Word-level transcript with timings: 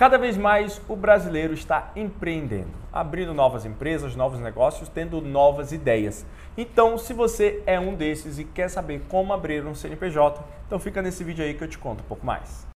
Cada 0.00 0.16
vez 0.16 0.34
mais 0.34 0.80
o 0.88 0.96
brasileiro 0.96 1.52
está 1.52 1.92
empreendendo, 1.94 2.70
abrindo 2.90 3.34
novas 3.34 3.66
empresas, 3.66 4.16
novos 4.16 4.40
negócios, 4.40 4.88
tendo 4.88 5.20
novas 5.20 5.72
ideias. 5.72 6.24
Então, 6.56 6.96
se 6.96 7.12
você 7.12 7.62
é 7.66 7.78
um 7.78 7.94
desses 7.94 8.38
e 8.38 8.44
quer 8.44 8.70
saber 8.70 9.02
como 9.10 9.34
abrir 9.34 9.62
um 9.66 9.74
CNPJ, 9.74 10.42
então 10.66 10.78
fica 10.78 11.02
nesse 11.02 11.22
vídeo 11.22 11.44
aí 11.44 11.52
que 11.52 11.62
eu 11.62 11.68
te 11.68 11.76
conto 11.76 12.00
um 12.00 12.06
pouco 12.06 12.24
mais. 12.24 12.69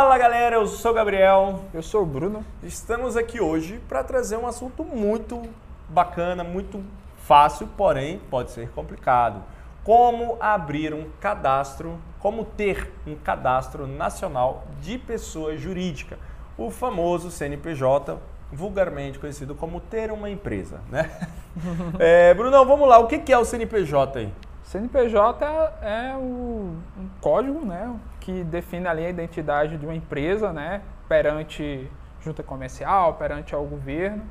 Fala 0.00 0.16
galera, 0.16 0.56
eu 0.56 0.66
sou 0.66 0.92
o 0.92 0.94
Gabriel. 0.94 1.60
Eu 1.74 1.82
sou 1.82 2.04
o 2.04 2.06
Bruno. 2.06 2.42
Estamos 2.62 3.18
aqui 3.18 3.38
hoje 3.38 3.78
para 3.86 4.02
trazer 4.02 4.34
um 4.38 4.46
assunto 4.46 4.82
muito 4.82 5.42
bacana, 5.90 6.42
muito 6.42 6.82
fácil, 7.18 7.68
porém 7.76 8.18
pode 8.30 8.50
ser 8.50 8.70
complicado. 8.70 9.42
Como 9.84 10.38
abrir 10.40 10.94
um 10.94 11.10
cadastro, 11.20 11.98
como 12.18 12.46
ter 12.46 12.90
um 13.06 13.14
cadastro 13.14 13.86
nacional 13.86 14.64
de 14.80 14.96
pessoa 14.96 15.54
jurídica, 15.58 16.18
o 16.56 16.70
famoso 16.70 17.30
CNPJ, 17.30 18.18
vulgarmente 18.50 19.18
conhecido 19.18 19.54
como 19.54 19.80
ter 19.80 20.10
uma 20.10 20.30
empresa, 20.30 20.80
né? 20.88 21.10
é, 22.00 22.32
Brunão, 22.32 22.64
vamos 22.64 22.88
lá, 22.88 22.98
o 22.98 23.06
que 23.06 23.30
é 23.30 23.36
o 23.36 23.44
CNPJ 23.44 24.18
aí? 24.18 24.32
CNPJ 24.62 25.44
é, 25.82 26.12
é 26.12 26.16
um 26.16 26.78
código, 27.20 27.66
né, 27.66 27.94
que 28.20 28.44
define 28.44 28.86
ali 28.86 29.04
a 29.04 29.08
identidade 29.08 29.76
de 29.76 29.84
uma 29.84 29.94
empresa, 29.94 30.52
né, 30.52 30.82
perante 31.08 31.88
junta 32.22 32.42
comercial, 32.42 33.14
perante 33.14 33.54
ao 33.54 33.64
governo. 33.64 34.22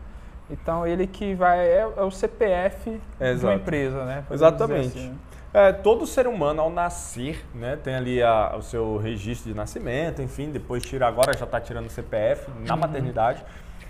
Então 0.49 0.85
ele 0.85 1.05
que 1.05 1.35
vai 1.35 1.59
é, 1.59 1.87
é 1.97 2.01
o 2.01 2.11
CPF 2.11 2.99
é, 3.19 3.33
de 3.33 3.43
uma 3.43 3.53
empresa, 3.53 4.03
né? 4.05 4.23
Exatamente. 4.31 4.97
Assim. 4.97 5.09
Né? 5.09 5.15
É, 5.51 5.71
todo 5.71 6.05
ser 6.05 6.27
humano 6.27 6.61
ao 6.61 6.69
nascer, 6.69 7.43
né, 7.55 7.75
tem 7.75 7.95
ali 7.95 8.21
a, 8.21 8.55
o 8.55 8.61
seu 8.61 8.97
registro 8.97 9.51
de 9.51 9.57
nascimento, 9.57 10.21
enfim, 10.21 10.51
depois 10.51 10.83
tira 10.83 11.07
agora 11.07 11.35
já 11.35 11.45
está 11.45 11.59
tirando 11.59 11.87
o 11.87 11.89
CPF 11.89 12.51
na 12.65 12.75
uhum. 12.75 12.79
maternidade. 12.79 13.43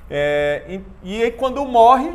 É, 0.09 0.63
e, 0.69 0.81
e 1.03 1.23
aí 1.23 1.31
quando 1.31 1.63
morre, 1.65 2.13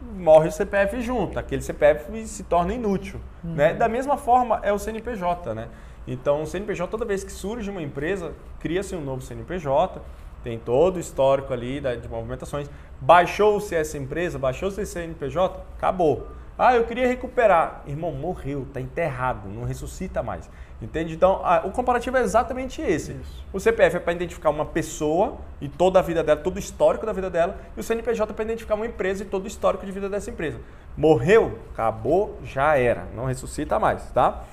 morre 0.00 0.48
o 0.48 0.52
CPF 0.52 1.00
junto, 1.02 1.38
aquele 1.38 1.60
CPF 1.60 2.24
se 2.26 2.44
torna 2.44 2.72
inútil. 2.72 3.20
Uhum. 3.42 3.54
Né? 3.54 3.74
Da 3.74 3.88
mesma 3.88 4.16
forma 4.16 4.60
é 4.62 4.72
o 4.72 4.78
CNPJ, 4.78 5.54
né? 5.54 5.68
Então, 6.06 6.42
o 6.42 6.46
CNPJ, 6.46 6.90
toda 6.90 7.04
vez 7.04 7.24
que 7.24 7.32
surge 7.32 7.70
uma 7.70 7.82
empresa, 7.82 8.32
cria-se 8.60 8.94
um 8.94 9.00
novo 9.00 9.22
CNPJ, 9.22 10.00
tem 10.42 10.58
todo 10.58 10.96
o 10.96 11.00
histórico 11.00 11.52
ali 11.52 11.80
de 11.80 12.08
movimentações. 12.08 12.68
Baixou-se 13.00 13.74
essa 13.74 13.96
empresa, 13.96 14.38
baixou-se 14.38 14.80
esse 14.80 14.92
CNPJ, 14.92 15.58
acabou. 15.76 16.28
Ah, 16.56 16.76
eu 16.76 16.84
queria 16.84 17.08
recuperar. 17.08 17.82
Irmão, 17.86 18.12
morreu, 18.12 18.62
está 18.62 18.80
enterrado, 18.80 19.48
não 19.48 19.64
ressuscita 19.64 20.22
mais. 20.22 20.48
Entende? 20.80 21.14
Então, 21.14 21.40
a, 21.42 21.66
o 21.66 21.72
comparativo 21.72 22.16
é 22.16 22.20
exatamente 22.20 22.82
esse. 22.82 23.12
Isso. 23.12 23.44
O 23.52 23.58
CPF 23.58 23.96
é 23.96 24.00
para 24.00 24.12
identificar 24.12 24.50
uma 24.50 24.66
pessoa 24.66 25.38
e 25.60 25.68
toda 25.68 25.98
a 25.98 26.02
vida 26.02 26.22
dela, 26.22 26.38
todo 26.38 26.56
o 26.56 26.58
histórico 26.58 27.06
da 27.06 27.12
vida 27.12 27.30
dela, 27.30 27.58
e 27.76 27.80
o 27.80 27.82
CNPJ 27.82 28.30
é 28.30 28.34
para 28.34 28.44
identificar 28.44 28.74
uma 28.74 28.86
empresa 28.86 29.22
e 29.22 29.26
todo 29.26 29.44
o 29.44 29.48
histórico 29.48 29.84
de 29.86 29.90
vida 29.90 30.08
dessa 30.08 30.30
empresa. 30.30 30.60
Morreu, 30.96 31.58
acabou, 31.72 32.38
já 32.44 32.76
era, 32.76 33.06
não 33.16 33.24
ressuscita 33.24 33.78
mais, 33.78 34.10
tá? 34.10 34.44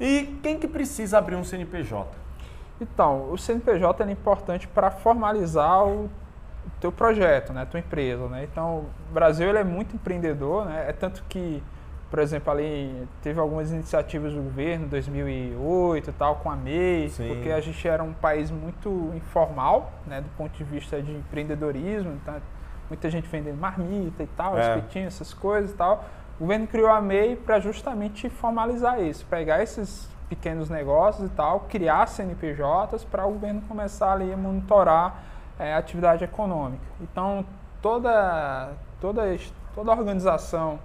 E 0.00 0.38
quem 0.42 0.58
que 0.58 0.68
precisa 0.68 1.18
abrir 1.18 1.36
um 1.36 1.44
CNPJ? 1.44 2.08
Então, 2.80 3.30
o 3.32 3.38
CNPJ 3.38 4.04
é 4.04 4.10
importante 4.10 4.68
para 4.68 4.90
formalizar 4.90 5.84
o 5.84 6.08
teu 6.80 6.92
projeto, 6.92 7.52
né, 7.52 7.64
tua 7.64 7.80
empresa, 7.80 8.28
né? 8.28 8.44
Então, 8.44 8.84
o 9.10 9.12
Brasil 9.12 9.48
ele 9.48 9.58
é 9.58 9.64
muito 9.64 9.96
empreendedor, 9.96 10.66
né? 10.66 10.86
É 10.88 10.92
tanto 10.92 11.24
que 11.28 11.62
por 12.10 12.20
exemplo, 12.20 12.50
ali 12.50 13.06
teve 13.22 13.38
algumas 13.38 13.70
iniciativas 13.70 14.32
do 14.32 14.40
governo, 14.40 14.86
2008 14.88 16.08
e 16.08 16.12
tal, 16.14 16.36
com 16.36 16.50
a 16.50 16.56
MEI, 16.56 17.10
Sim. 17.10 17.28
porque 17.28 17.50
a 17.50 17.60
gente 17.60 17.86
era 17.86 18.02
um 18.02 18.14
país 18.14 18.50
muito 18.50 19.12
informal, 19.14 19.92
né, 20.06 20.22
do 20.22 20.28
ponto 20.30 20.56
de 20.56 20.64
vista 20.64 21.02
de 21.02 21.12
empreendedorismo, 21.12 22.12
então 22.12 22.36
muita 22.88 23.10
gente 23.10 23.28
vendendo 23.28 23.58
marmita 23.58 24.22
e 24.22 24.26
tal, 24.28 24.56
é. 24.56 24.76
espetinho, 24.76 25.06
essas 25.06 25.34
coisas 25.34 25.70
e 25.70 25.74
tal. 25.74 26.04
O 26.38 26.42
governo 26.42 26.68
criou 26.68 26.88
a 26.88 27.00
MEI 27.00 27.34
para 27.34 27.58
justamente 27.58 28.30
formalizar 28.30 29.02
isso, 29.02 29.26
pegar 29.26 29.60
esses 29.60 30.08
pequenos 30.28 30.70
negócios 30.70 31.26
e 31.26 31.34
tal, 31.34 31.60
criar 31.60 32.06
CNPJs 32.06 33.02
para 33.04 33.26
o 33.26 33.32
governo 33.32 33.60
começar 33.62 34.12
ali 34.12 34.32
a 34.32 34.36
monitorar 34.36 35.22
é, 35.58 35.74
a 35.74 35.78
atividade 35.78 36.22
econômica. 36.22 36.84
Então, 37.00 37.44
toda, 37.82 38.70
toda, 39.00 39.22
toda 39.74 39.90
organização 39.90 40.78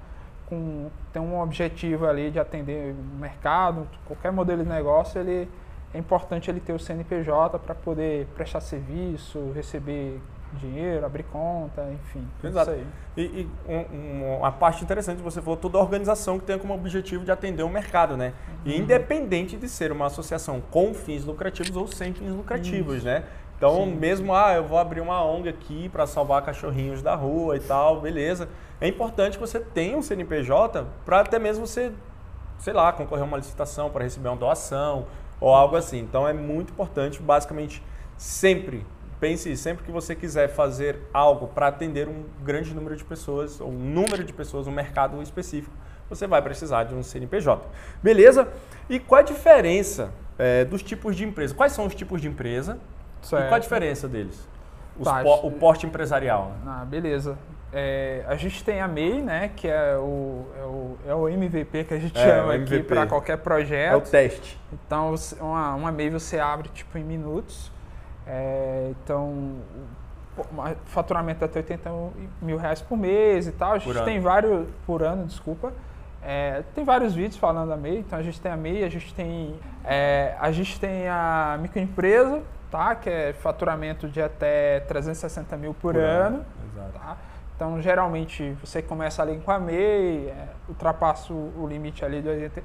com 0.48 0.90
tem 1.12 1.22
um 1.22 1.40
objetivo 1.40 2.08
ali 2.08 2.32
de 2.32 2.40
atender 2.40 2.96
o 2.96 3.20
mercado, 3.20 3.88
qualquer 4.06 4.32
modelo 4.32 4.64
de 4.64 4.70
negócio, 4.70 5.22
ele 5.22 5.48
é 5.94 6.00
importante 6.00 6.50
ele 6.50 6.60
ter 6.60 6.74
o 6.74 6.80
CNPJ 6.80 7.60
para 7.60 7.76
poder 7.76 8.26
prestar 8.36 8.62
serviço, 8.62 9.52
receber 9.54 10.20
dinheiro, 10.58 11.06
abrir 11.06 11.24
conta, 11.24 11.88
enfim. 11.92 12.28
Exato. 12.44 12.72
Isso 12.72 12.80
aí. 12.80 12.88
E, 13.16 13.22
e 13.22 13.50
um, 13.68 14.38
uma 14.38 14.52
parte 14.52 14.84
interessante, 14.84 15.22
você 15.22 15.42
falou, 15.42 15.58
toda 15.58 15.78
organização 15.78 16.40
que 16.40 16.46
tem 16.46 16.58
como 16.58 16.74
objetivo 16.74 17.24
de 17.24 17.32
atender 17.32 17.64
o 17.64 17.70
mercado, 17.70 18.18
né? 18.18 18.34
E 18.66 18.72
uhum. 18.72 18.78
independente 18.80 19.58
de 19.58 19.68
ser 19.70 19.92
uma 19.92 20.08
associação 20.08 20.62
com 20.72 20.94
fins 20.94 21.24
lucrativos 21.24 21.76
ou 21.76 21.88
sem 21.88 22.14
fins 22.14 22.32
lucrativos, 22.32 22.98
Isso. 22.98 23.06
né? 23.06 23.24
Então, 23.58 23.86
Sim. 23.86 23.96
mesmo, 23.96 24.34
ah, 24.34 24.54
eu 24.54 24.64
vou 24.64 24.78
abrir 24.78 25.00
uma 25.00 25.24
ONG 25.24 25.48
aqui 25.48 25.88
para 25.90 26.06
salvar 26.06 26.42
cachorrinhos 26.42 27.02
da 27.02 27.16
rua 27.16 27.56
e 27.56 27.60
tal, 27.60 28.02
beleza. 28.02 28.50
É 28.82 28.88
importante 28.88 29.38
que 29.38 29.40
você 29.40 29.60
tenha 29.60 29.96
um 29.96 30.02
CNPJ 30.02 30.86
para 31.06 31.22
até 31.22 31.40
mesmo 31.40 31.66
você, 31.66 31.92
sei 32.60 32.74
lá, 32.74 32.92
concorrer 32.92 33.24
a 33.24 33.26
uma 33.26 33.38
licitação 33.38 33.90
para 33.90 34.04
receber 34.04 34.28
uma 34.28 34.36
doação 34.36 35.06
ou 35.40 35.54
algo 35.54 35.78
assim. 35.78 36.00
Então, 36.00 36.28
é 36.28 36.34
muito 36.34 36.74
importante, 36.74 37.22
basicamente, 37.22 37.82
sempre, 38.18 38.86
pense 39.24 39.56
sempre 39.56 39.86
que 39.86 39.92
você 39.92 40.14
quiser 40.14 40.50
fazer 40.50 41.00
algo 41.14 41.48
para 41.48 41.68
atender 41.68 42.10
um 42.10 42.26
grande 42.44 42.74
número 42.74 42.94
de 42.94 43.06
pessoas, 43.06 43.62
ou 43.62 43.70
um 43.70 43.72
número 43.72 44.22
de 44.22 44.34
pessoas, 44.34 44.68
um 44.68 44.72
mercado 44.72 45.22
específico, 45.22 45.74
você 46.10 46.28
vai 46.28 46.42
precisar 46.42 46.84
de 46.84 46.94
um 46.94 47.02
CNPJ. 47.02 47.66
Beleza? 48.02 48.50
E 48.90 49.00
qual 49.00 49.20
a 49.20 49.24
diferença 49.24 50.12
é, 50.38 50.66
dos 50.66 50.84
tipos 50.84 51.16
de 51.16 51.24
empresa? 51.24 51.56
Quais 51.56 51.72
são 51.72 51.86
os 51.86 51.96
tipos 51.96 52.22
de 52.22 52.28
empresa? 52.28 52.78
Certo. 53.22 53.46
E 53.46 53.48
qual 53.48 53.56
a 53.56 53.60
diferença 53.60 54.10
deles? 54.10 54.46
Tá, 55.02 55.24
po 55.24 55.48
o 55.48 55.52
porte 55.52 55.86
empresarial. 55.86 56.52
Ah, 56.68 56.84
beleza. 56.84 57.38
É, 57.72 58.26
a 58.28 58.36
gente 58.36 58.62
tem 58.62 58.82
a 58.82 58.90
MEI, 58.90 59.22
né, 59.22 59.52
que 59.56 59.70
é 59.70 59.96
o, 59.98 60.46
é 60.60 60.64
o, 60.64 60.98
é 61.08 61.16
o 61.16 61.30
MVP 61.30 61.86
que 61.86 61.94
a 61.94 62.00
gente 62.00 62.20
é, 62.20 62.26
chama 62.26 62.56
aqui 62.56 62.84
para 62.84 63.08
qualquer 63.08 63.38
projeto. 63.38 63.94
É 63.94 63.96
o 63.96 64.02
teste. 64.02 64.60
Então, 64.74 65.16
uma, 65.40 65.76
uma 65.76 65.92
MEI 65.94 66.10
você 66.10 66.40
abre 66.40 66.68
tipo 66.68 66.98
em 66.98 67.04
minutos. 67.06 67.72
É, 68.26 68.92
então, 68.92 69.58
faturamento 70.86 71.44
até 71.44 71.60
80 71.60 71.90
mil 72.42 72.58
reais 72.58 72.82
por 72.82 72.98
mês 72.98 73.48
e 73.48 73.52
tal. 73.52 73.74
A 73.74 73.78
gente 73.78 74.04
tem 74.04 74.20
vários, 74.20 74.68
por 74.86 75.04
ano, 75.04 75.26
desculpa. 75.26 75.74
É, 76.26 76.64
tem 76.74 76.86
vários 76.86 77.14
vídeos 77.14 77.38
falando 77.38 77.70
da 77.70 77.78
MEI. 77.78 78.00
Então, 78.00 78.18
a 78.18 78.24
gente 78.24 78.40
tem 78.40 78.52
a 78.52 78.58
MEI, 78.58 78.84
a 78.84 78.90
gente 78.90 79.14
tem, 79.14 79.60
é, 79.84 80.36
a, 80.40 80.52
gente 80.52 80.80
tem 80.80 81.08
a 81.10 81.58
microempresa, 81.62 82.42
tá? 82.72 82.96
que 82.96 83.10
é 83.10 83.34
faturamento 83.34 84.08
de 84.08 84.22
até 84.22 84.80
360 84.82 85.58
mil 85.58 85.74
por, 85.74 85.94
por 85.94 86.02
ano. 86.02 86.38
ano. 86.38 86.46
Tá? 86.94 87.18
Então, 87.56 87.82
geralmente, 87.82 88.56
você 88.62 88.82
começa 88.82 89.22
ali 89.22 89.38
com 89.38 89.52
a 89.52 89.60
MEI, 89.60 90.30
é, 90.30 90.48
ultrapassa 90.68 91.34
o, 91.34 91.68
limite 91.68 92.04
ali 92.04 92.24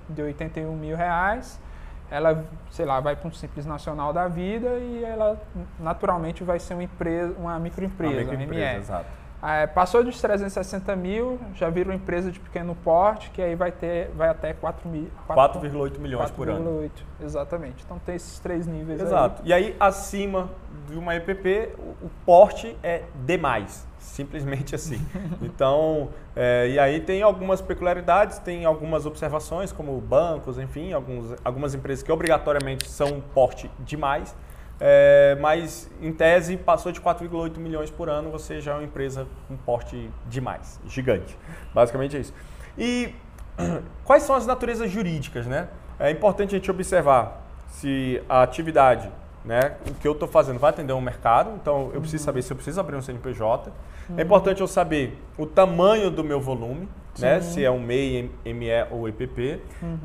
de 0.09 0.23
81 0.23 0.75
mil 0.75 0.97
reais, 0.97 1.61
ela, 2.11 2.45
sei 2.71 2.87
lá, 2.87 3.01
vai 3.01 3.15
para 3.15 3.29
um 3.29 3.33
Simples 3.33 3.67
Nacional 3.67 4.13
da 4.13 4.29
Vida 4.29 4.69
e 4.79 5.05
ela, 5.05 5.41
naturalmente, 5.79 6.43
vai 6.43 6.59
ser 6.59 6.75
uma, 6.75 6.83
empresa, 6.83 7.35
uma 7.39 7.59
microempresa, 7.59 8.15
uma 8.15 8.21
microempresa 8.21 8.73
ME. 8.73 8.79
Exato. 8.79 9.07
É, 9.43 9.69
passou 9.69 10.03
dos 10.03 10.21
360 10.21 10.97
mil, 10.97 11.39
já 11.55 11.71
vira 11.71 11.91
uma 11.91 11.95
empresa 11.95 12.31
de 12.31 12.41
pequeno 12.41 12.75
porte, 12.75 13.31
que 13.31 13.41
aí 13.41 13.55
vai, 13.55 13.71
ter, 13.71 14.11
vai 14.17 14.29
até 14.29 14.53
4,8 14.53 15.99
milhões 15.99 16.31
4, 16.31 16.35
por 16.35 16.49
ano. 16.49 16.83
4,8, 16.83 16.91
exatamente. 17.25 17.85
Então 17.85 18.01
tem 18.05 18.17
esses 18.17 18.41
três 18.41 18.67
níveis 18.67 19.01
Exato. 19.01 19.43
Aí. 19.43 19.49
E 19.49 19.53
aí, 19.53 19.77
acima 19.79 20.51
de 20.89 20.99
uma 20.99 21.15
EPP, 21.15 21.73
o 22.03 22.11
porte 22.27 22.77
é 22.83 23.05
demais. 23.25 23.87
Simplesmente 23.99 24.75
assim. 24.75 25.01
Então, 25.41 26.09
é, 26.35 26.69
e 26.71 26.79
aí 26.79 27.01
tem 27.01 27.23
algumas 27.23 27.61
peculiaridades, 27.61 28.39
tem 28.39 28.65
algumas 28.65 29.07
observações, 29.07 29.73
como 29.73 30.01
bancos, 30.01 30.59
enfim, 30.59 30.93
alguns, 30.93 31.35
algumas 31.45 31.75
empresas 31.75 32.03
que 32.03 32.11
obrigatoriamente 32.11 32.89
são 32.89 33.23
porte 33.35 33.71
demais. 33.81 34.35
É, 34.81 35.37
mas 35.41 35.91
em 36.01 36.13
tese 36.13 36.57
passou 36.57 36.93
de 36.93 37.01
4,8 37.01 37.59
milhões 37.59 37.91
por 37.91 38.09
ano, 38.09 38.31
você 38.31 38.61
já 38.61 38.73
é 38.73 38.75
uma 38.75 38.85
empresa 38.85 39.27
com 39.49 39.57
porte 39.57 40.09
demais, 40.27 40.81
gigante. 40.87 41.37
Basicamente 41.75 42.17
é 42.17 42.21
isso. 42.21 42.33
E 42.77 43.13
quais 44.05 44.23
são 44.23 44.37
as 44.37 44.47
naturezas 44.47 44.91
jurídicas, 44.91 45.47
né? 45.47 45.69
É 45.99 46.11
importante 46.11 46.55
a 46.55 46.59
gente 46.59 46.71
observar 46.71 47.45
se 47.71 48.23
a 48.29 48.43
atividade, 48.43 49.11
né, 49.45 49.77
o 49.89 49.95
que 49.95 50.07
eu 50.07 50.13
estou 50.13 50.29
fazendo 50.29 50.59
vai 50.59 50.71
atender 50.71 50.93
um 50.93 51.01
mercado, 51.01 51.51
então 51.61 51.91
eu 51.93 52.01
preciso 52.01 52.25
saber 52.25 52.43
se 52.43 52.53
eu 52.53 52.57
preciso 52.57 52.81
abrir 52.81 52.97
um 52.97 53.03
CNPJ. 53.03 53.73
É 54.17 54.23
importante 54.23 54.61
eu 54.61 54.67
saber 54.67 55.19
o 55.37 55.45
tamanho 55.45 56.11
do 56.11 56.23
meu 56.23 56.41
volume, 56.41 56.89
né, 57.19 57.41
se 57.41 57.65
é 57.65 57.71
um 57.71 57.81
MEI, 57.81 58.31
ME 58.45 58.87
ou 58.91 59.09
EPP. 59.09 59.61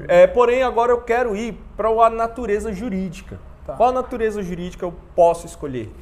É, 0.07 0.25
porém, 0.25 0.63
agora 0.63 0.91
eu 0.91 1.01
quero 1.01 1.35
ir 1.35 1.57
para 1.77 1.89
a 1.89 2.09
natureza 2.09 2.73
jurídica. 2.73 3.39
Tá. 3.65 3.75
Qual 3.75 3.91
natureza 3.91 4.41
jurídica 4.43 4.85
eu 4.85 4.93
posso 5.15 5.45
escolher? 5.45 5.93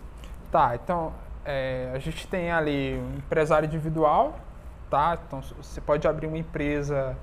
Tá, 0.51 0.75
então 0.75 1.13
é, 1.45 1.91
a 1.93 1.99
gente 1.99 2.27
tem 2.27 2.51
ali 2.51 2.99
um 2.99 3.17
empresário 3.17 3.67
individual, 3.67 4.37
tá? 4.89 5.17
Então 5.27 5.41
você 5.41 5.79
pode 5.79 6.07
abrir 6.07 6.27
uma 6.27 6.37
empresa 6.37 7.15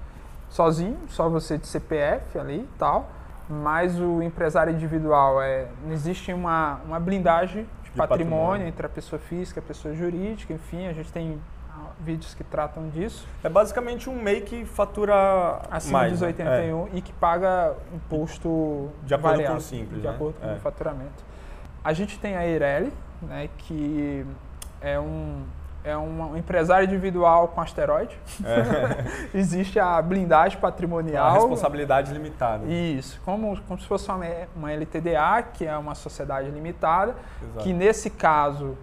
sozinho, 0.48 0.98
só 1.08 1.28
você 1.28 1.58
de 1.58 1.66
CPF 1.66 2.38
ali 2.38 2.60
e 2.60 2.78
tal, 2.78 3.08
mas 3.48 4.00
o 4.00 4.22
empresário 4.22 4.72
individual 4.72 5.42
é, 5.42 5.66
não 5.84 5.92
existe 5.92 6.32
uma, 6.32 6.80
uma 6.84 7.00
blindagem 7.00 7.66
de, 7.82 7.90
patrimônio, 7.90 8.08
patrimônio. 8.08 8.66
entre 8.66 8.86
a 8.86 8.88
pessoa 8.88 9.18
física 9.18 9.60
e 9.60 9.62
a 9.62 9.66
pessoa 9.66 9.94
jurídica, 9.94 10.52
enfim, 10.52 10.86
a 10.86 10.92
gente 10.92 11.12
tem 11.12 11.40
vídeos 12.00 12.34
que 12.34 12.44
tratam 12.44 12.88
disso. 12.88 13.26
É 13.42 13.48
basicamente 13.48 14.08
um 14.08 14.14
MEI 14.20 14.40
que 14.42 14.64
fatura 14.64 15.60
acima 15.70 15.98
mais, 16.00 16.12
dos 16.12 16.20
né? 16.22 16.28
81 16.28 16.88
e 16.94 17.00
que 17.02 17.12
paga 17.12 17.74
imposto 17.94 18.90
De 19.02 19.14
acordo 19.14 19.42
com 19.44 19.54
o 19.54 19.60
Simples, 19.60 20.00
de 20.00 20.06
né? 20.08 20.14
acordo 20.14 20.34
com 20.40 20.48
É. 20.48 20.54
o 20.54 20.60
faturamento. 20.60 21.24
A 21.84 21.92
gente 21.92 22.18
tem 22.18 22.36
a 22.36 22.46
Eireli, 22.46 22.92
né, 23.22 23.48
que 23.58 24.26
é 24.80 24.98
um 24.98 25.42
é 25.84 25.96
um 25.96 26.36
empresário 26.36 26.84
individual 26.86 27.48
com 27.48 27.60
asteroide. 27.62 28.18
Existe 29.32 29.78
a 29.78 30.02
blindagem 30.02 30.56
É. 30.56 30.58
A 30.58 30.60
patrimonial. 30.60 31.32
responsabilidade 31.32 32.12
limitada. 32.12 32.66
Isso, 32.66 33.18
como, 33.24 33.58
como 33.62 33.80
se 33.80 33.86
fosse 33.86 34.10
uma, 34.10 34.24
uma 34.54 34.72
LTDA, 34.72 35.42
que 35.54 35.64
é 35.64 35.76
uma 35.78 35.94
sociedade 35.94 36.50
limitada, 36.50 37.14
Exato. 37.42 37.58
que 37.60 37.72
nesse 37.72 38.10
caso 38.10 38.76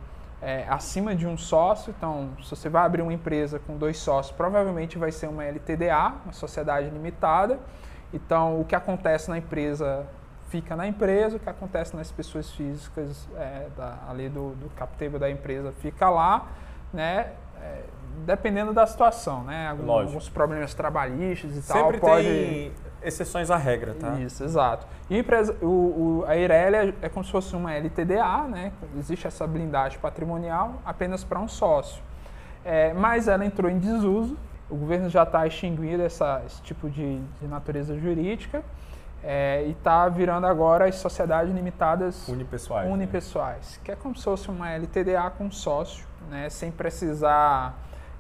é 0.46 0.64
acima 0.70 1.16
de 1.16 1.26
um 1.26 1.36
sócio. 1.36 1.94
Então, 1.98 2.30
se 2.44 2.52
você 2.52 2.70
vai 2.70 2.86
abrir 2.86 3.02
uma 3.02 3.12
empresa 3.12 3.58
com 3.58 3.76
dois 3.76 3.98
sócios, 3.98 4.36
provavelmente 4.36 4.96
vai 4.96 5.12
ser 5.12 5.28
uma 5.28 5.44
LTDA, 5.44 6.14
uma 6.24 6.34
sociedade 6.34 6.88
limitada. 6.88 7.60
Então, 8.14 8.62
o 8.62 8.64
que 8.64 8.76
acontece 8.76 9.28
na 9.28 9.40
empresa 9.40 10.06
fica 10.50 10.76
na 10.76 10.88
empresa, 10.88 11.38
o 11.38 11.40
que 11.40 11.50
acontece 11.50 11.96
nas 11.96 12.12
pessoas 12.12 12.52
físicas 12.52 13.28
é, 13.36 13.68
da, 13.76 13.98
ali 14.08 14.30
do, 14.30 14.52
do 14.52 15.20
da 15.20 15.32
empresa 15.32 15.72
fica 15.72 16.10
lá, 16.12 16.48
né? 16.94 17.32
É, 17.60 17.82
dependendo 18.24 18.72
da 18.72 18.86
situação, 18.86 19.44
né? 19.44 19.72
Lógico. 19.72 20.10
alguns 20.10 20.30
problemas 20.30 20.76
trabalhistas 20.76 21.58
e 21.58 21.68
tal. 21.68 21.86
Sempre 21.86 22.00
pode... 22.00 22.24
tem 22.24 22.72
exceções 23.06 23.50
à 23.52 23.58
regra, 23.58 23.94
tá? 24.00 24.20
Isso, 24.20 24.44
exato. 24.44 24.86
E 25.10 25.24
o, 25.62 25.66
o- 25.66 26.26
a 26.28 26.36
Eireli 26.36 26.96
é, 27.02 27.08
como 27.10 27.24
se 27.24 27.32
fosse 27.32 27.56
uma 27.56 27.74
LTDA, 27.74 28.44
né? 28.50 28.72
Existe 28.98 29.28
essa 29.28 29.46
blindagem 29.46 30.00
patrimonial 30.00 30.76
apenas 30.86 31.24
para 31.24 31.40
um 31.40 31.48
sócio. 31.48 32.02
É, 32.64 32.94
mas 32.94 33.28
ela 33.28 33.46
entrou 33.46 33.70
em 33.70 33.78
desuso, 33.78 34.36
o 34.70 34.76
governo 34.76 35.08
já 35.10 35.24
está 35.24 35.46
extinguindo 35.46 36.02
essa, 36.02 36.42
esse 36.46 36.62
tipo 36.64 36.90
de, 36.90 37.20
de 37.40 37.48
natureza 37.48 37.96
jurídica 37.98 38.64
é, 39.24 39.64
e 39.68 39.72
está 39.72 40.10
virando 40.10 40.48
agora 40.48 40.88
as 40.88 40.96
sociedades 40.96 41.54
limitadas 41.54 42.28
Unipessoais. 42.28 42.88
né? 42.88 42.94
unipessoais, 42.94 43.80
que 43.84 43.92
é 43.92 43.96
como 43.96 44.16
se 44.16 44.24
fosse 44.24 44.50
uma 44.50 44.72
LTDA 44.72 45.30
com 45.38 45.52
sócio, 45.52 46.06
né? 46.30 46.50
Sem 46.50 46.72
precisar 46.72 47.76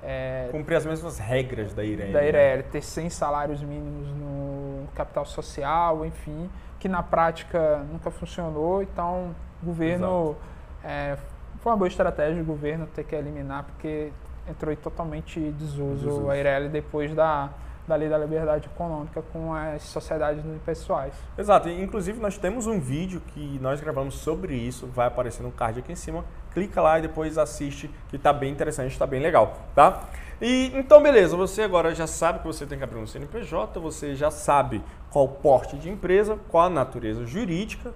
é, 0.06 0.50
Cumprir 0.52 0.75
as 0.75 0.86
mesmas 0.86 1.18
regras 1.18 1.74
da 1.74 1.84
Irene. 1.84 2.13
da 2.13 2.22
né? 2.22 2.28
Ireli, 2.28 2.63
ter 2.63 2.81
100 2.81 3.10
salários 3.10 3.62
mínimos 3.62 4.07
no 4.10 4.88
capital 4.94 5.25
social, 5.25 6.06
enfim, 6.06 6.50
que 6.80 6.88
na 6.88 7.02
prática 7.02 7.80
nunca 7.92 8.12
funcionou. 8.12 8.84
Então, 8.84 9.36
o 9.62 9.66
governo. 9.66 10.36
é, 10.84 11.18
foi 11.60 11.72
uma 11.72 11.78
boa 11.78 11.88
estratégia 11.88 12.36
do 12.36 12.46
governo 12.46 12.86
ter 12.86 13.04
que 13.04 13.16
eliminar, 13.16 13.63
porque 13.63 14.12
entrou 14.48 14.72
em 14.72 14.75
totalmente 14.75 15.40
desuso, 15.54 16.06
Desuso. 16.06 16.30
a 16.30 16.38
Ireli 16.38 16.69
depois 16.69 17.16
da, 17.16 17.50
da 17.88 17.96
lei 17.96 18.08
da 18.08 18.18
liberdade 18.18 18.68
econômica 18.68 19.24
com 19.34 19.54
as 19.54 19.81
sociedades 19.81 20.44
pessoais. 20.63 21.13
Exato, 21.36 21.68
inclusive 21.68 22.19
nós 22.19 22.38
temos 22.38 22.68
um 22.68 22.80
vídeo 22.80 23.19
que 23.34 23.58
nós 23.60 23.81
gravamos 23.81 24.16
sobre 24.16 24.54
isso, 24.54 24.86
vai 24.86 25.08
aparecer 25.08 25.42
no 25.42 25.51
card 25.51 25.80
aqui 25.80 25.92
em 25.92 25.96
cima. 25.96 26.24
Clica 26.56 26.81
lá 26.81 26.98
e 26.98 27.04
depois 27.04 27.38
assiste, 27.38 27.92
que 28.10 28.18
tá 28.18 28.34
bem 28.34 28.52
interessante, 28.52 28.98
tá 28.98 29.06
bem 29.06 29.22
legal, 29.22 29.60
tá? 29.75 30.06
E 30.42 30.72
então 30.74 31.04
beleza, 31.04 31.38
você 31.38 31.62
agora 31.62 31.94
já 31.94 32.07
sabe 32.07 32.40
que 32.40 32.48
você 32.48 32.66
tem 32.66 32.78
que 32.78 32.84
abrir 32.84 32.98
um 32.98 33.06
CNPJ, 33.06 33.80
você 33.80 34.16
já 34.16 34.31
sabe 34.31 34.81
qual 35.12 35.28
porte 35.28 35.78
de 35.78 35.90
empresa, 35.90 36.40
qual 36.50 36.66
a 36.66 36.69
natureza 36.69 37.25
jurídica. 37.25 37.94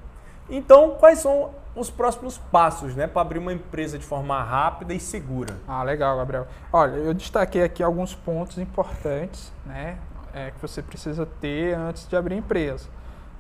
Então, 0.50 0.96
quais 1.00 1.20
são 1.20 1.52
os 1.76 1.90
próximos 1.90 2.38
passos, 2.38 2.96
né, 2.96 3.08
para 3.08 3.22
abrir 3.22 3.40
uma 3.40 3.54
empresa 3.54 3.98
de 3.98 4.06
forma 4.06 4.42
rápida 4.44 4.94
e 4.94 5.00
segura? 5.00 5.58
Ah, 5.68 5.84
legal, 5.84 6.18
Gabriel. 6.18 6.48
Olha, 6.74 6.96
eu 6.96 7.14
destaquei 7.14 7.64
aqui 7.64 7.84
alguns 7.84 8.16
pontos 8.16 8.58
importantes, 8.58 9.54
né, 9.66 9.98
é, 10.34 10.52
que 10.52 10.60
você 10.60 10.82
precisa 10.82 11.26
ter 11.26 11.76
antes 11.76 12.08
de 12.08 12.16
abrir 12.16 12.36
empresa. 12.36 12.90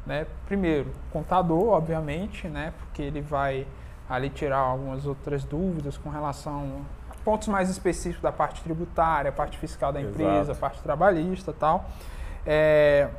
Né? 0.05 0.27
Primeiro, 0.45 0.91
contador, 1.11 1.69
obviamente, 1.69 2.47
né, 2.47 2.73
porque 2.79 3.01
ele 3.01 3.21
vai 3.21 3.67
ali 4.09 4.29
tirar 4.29 4.57
algumas 4.57 5.05
outras 5.05 5.43
dúvidas 5.43 5.97
com 5.97 6.09
relação 6.09 6.81
a 7.11 7.13
pontos 7.23 7.47
mais 7.47 7.69
específicos 7.69 8.21
da 8.23 8.31
parte 8.31 8.61
tributária, 8.63 9.31
parte 9.31 9.57
fiscal 9.57 9.91
da 9.93 10.01
empresa, 10.01 10.51
Exato. 10.51 10.59
parte 10.59 10.81
trabalhista, 10.81 11.51
e 11.51 11.53
tal. 11.53 11.85
É, 12.45 13.09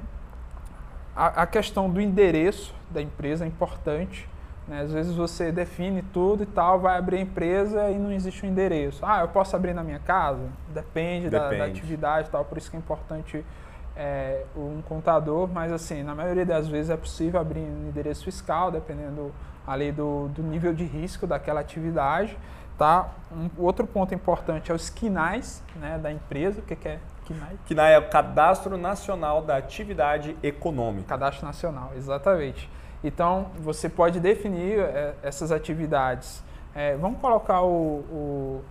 a, 1.15 1.43
a 1.43 1.47
questão 1.47 1.89
do 1.89 2.01
endereço 2.01 2.75
da 2.91 3.01
empresa 3.01 3.45
é 3.45 3.49
importante. 3.49 4.29
né? 4.67 4.81
Às 4.83 4.93
vezes 4.93 5.15
você 5.15 5.53
define 5.53 6.03
tudo 6.03 6.43
e 6.43 6.47
tal, 6.47 6.81
vai 6.81 6.97
abrir 6.97 7.19
a 7.19 7.21
empresa 7.21 7.91
e 7.91 7.99
não 7.99 8.11
existe 8.13 8.45
um 8.45 8.49
endereço. 8.49 9.05
Ah, 9.05 9.21
eu 9.21 9.29
posso 9.29 9.55
abrir 9.55 9.75
na 9.75 9.83
minha 9.85 9.99
casa? 10.01 10.49
Depende, 10.69 11.29
da- 11.29 11.39
Da, 11.41 11.49
Depende. 11.51 11.71
atividade 11.79 12.29
e 12.29 12.31
tal, 12.31 12.45
por 12.45 12.59
isso 12.59 12.71
que 12.71 12.77
é 12.77 12.79
importante 12.81 13.45
é, 13.97 14.45
um 14.57 14.81
contador, 14.89 15.47
mas 15.53 15.71
assim, 15.73 16.03
na 16.03 16.15
maioria 16.15 16.47
das 16.47 16.67
vezes 16.67 16.91
é 16.91 16.97
possível 16.97 17.39
abrir 17.41 17.61
um 17.61 17.89
endereço 17.89 18.25
fiscal, 18.25 18.70
dependendo 18.70 19.31
ali 19.70 19.93
do, 19.93 20.29
do 20.29 20.43
nível 20.43 20.72
de 20.74 20.84
risco 20.84 21.27
daquela 21.27 21.60
atividade. 21.60 22.36
Tá? 22.79 23.10
Um 23.31 23.48
outro 23.58 23.86
ponto 23.86 24.15
importante 24.15 24.72
é 24.72 24.74
os 24.74 24.89
quinais 24.89 25.62
né, 25.77 25.98
da 25.98 26.10
empresa. 26.10 26.60
O 26.60 26.62
que, 26.62 26.74
que 26.74 26.89
é? 26.89 26.98
Que 27.67 27.74
na 27.74 27.86
é 27.89 27.98
o 27.98 28.08
Cadastro 28.08 28.77
Nacional 28.77 29.43
da 29.43 29.56
Atividade 29.56 30.36
Econômica. 30.43 31.08
Cadastro 31.08 31.46
Nacional, 31.46 31.93
exatamente. 31.96 32.69
Então, 33.05 33.46
você 33.60 33.89
pode 33.89 34.19
definir 34.19 34.79
eh, 34.81 35.15
essas 35.22 35.53
atividades. 35.53 36.43
Eh, 36.74 36.96
vamos 37.00 37.20
colocar 37.20 37.62
o, 37.62 37.69
o- 37.69 38.62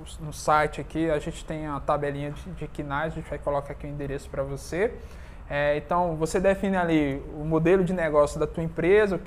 o- 0.00 0.24
no 0.24 0.32
site 0.32 0.80
aqui, 0.80 1.10
a 1.10 1.18
gente 1.18 1.44
tem 1.44 1.66
a 1.66 1.78
tabelinha 1.80 2.30
de, 2.30 2.50
de 2.52 2.66
quinais, 2.66 3.12
a 3.12 3.16
gente 3.16 3.28
vai 3.30 3.38
colocar 3.38 3.72
aqui 3.72 3.86
o 3.86 3.90
endereço 3.90 4.28
para 4.28 4.42
você. 4.42 4.92
Eh, 5.48 5.76
então, 5.78 6.16
você 6.16 6.40
define 6.40 6.76
ali 6.76 7.22
o 7.38 7.44
modelo 7.44 7.84
de 7.84 7.92
negócio 7.92 8.40
da 8.40 8.46
tua 8.46 8.62
empresa, 8.62 9.20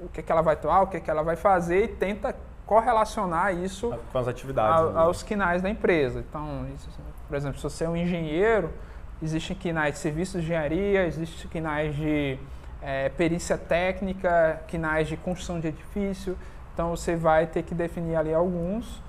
o 0.00 0.08
que, 0.08 0.20
o 0.20 0.22
que, 0.22 0.30
ela 0.32 0.42
vai 0.42 0.54
atuar, 0.54 0.82
o 0.82 0.86
que, 0.86 1.00
que 1.00 1.10
ela 1.10 1.22
vai 1.22 1.36
fazer 1.36 1.84
e 1.84 1.88
tenta 1.88 2.34
correlacionar 2.66 3.54
isso 3.54 3.92
Com 4.12 4.18
as 4.18 4.28
atividades. 4.28 4.80
a- 4.82 4.92
né? 4.92 5.00
aos 5.00 5.22
quinais 5.22 5.62
da 5.62 5.70
empresa. 5.70 6.20
Então, 6.20 6.66
isso, 6.74 6.88
por 7.26 7.36
exemplo, 7.36 7.56
se 7.58 7.62
você 7.64 7.84
é 7.84 7.88
um 7.88 7.96
engenheiro, 7.96 8.70
existem 9.22 9.56
quinais 9.56 9.94
de 9.94 10.00
serviços 10.00 10.40
de 10.42 10.46
engenharia, 10.46 11.06
existem 11.06 11.48
quinais 11.50 11.94
de 11.96 12.38
eh, 12.82 13.10
perícia 13.16 13.56
técnica, 13.58 14.60
quinais 14.68 15.08
de 15.08 15.16
construção 15.16 15.58
de 15.58 15.68
edifício. 15.68 16.36
Então, 16.74 16.90
você 16.90 17.16
vai 17.16 17.46
ter 17.46 17.62
que 17.64 17.74
definir 17.74 18.14
ali 18.16 18.32
alguns 18.34 19.02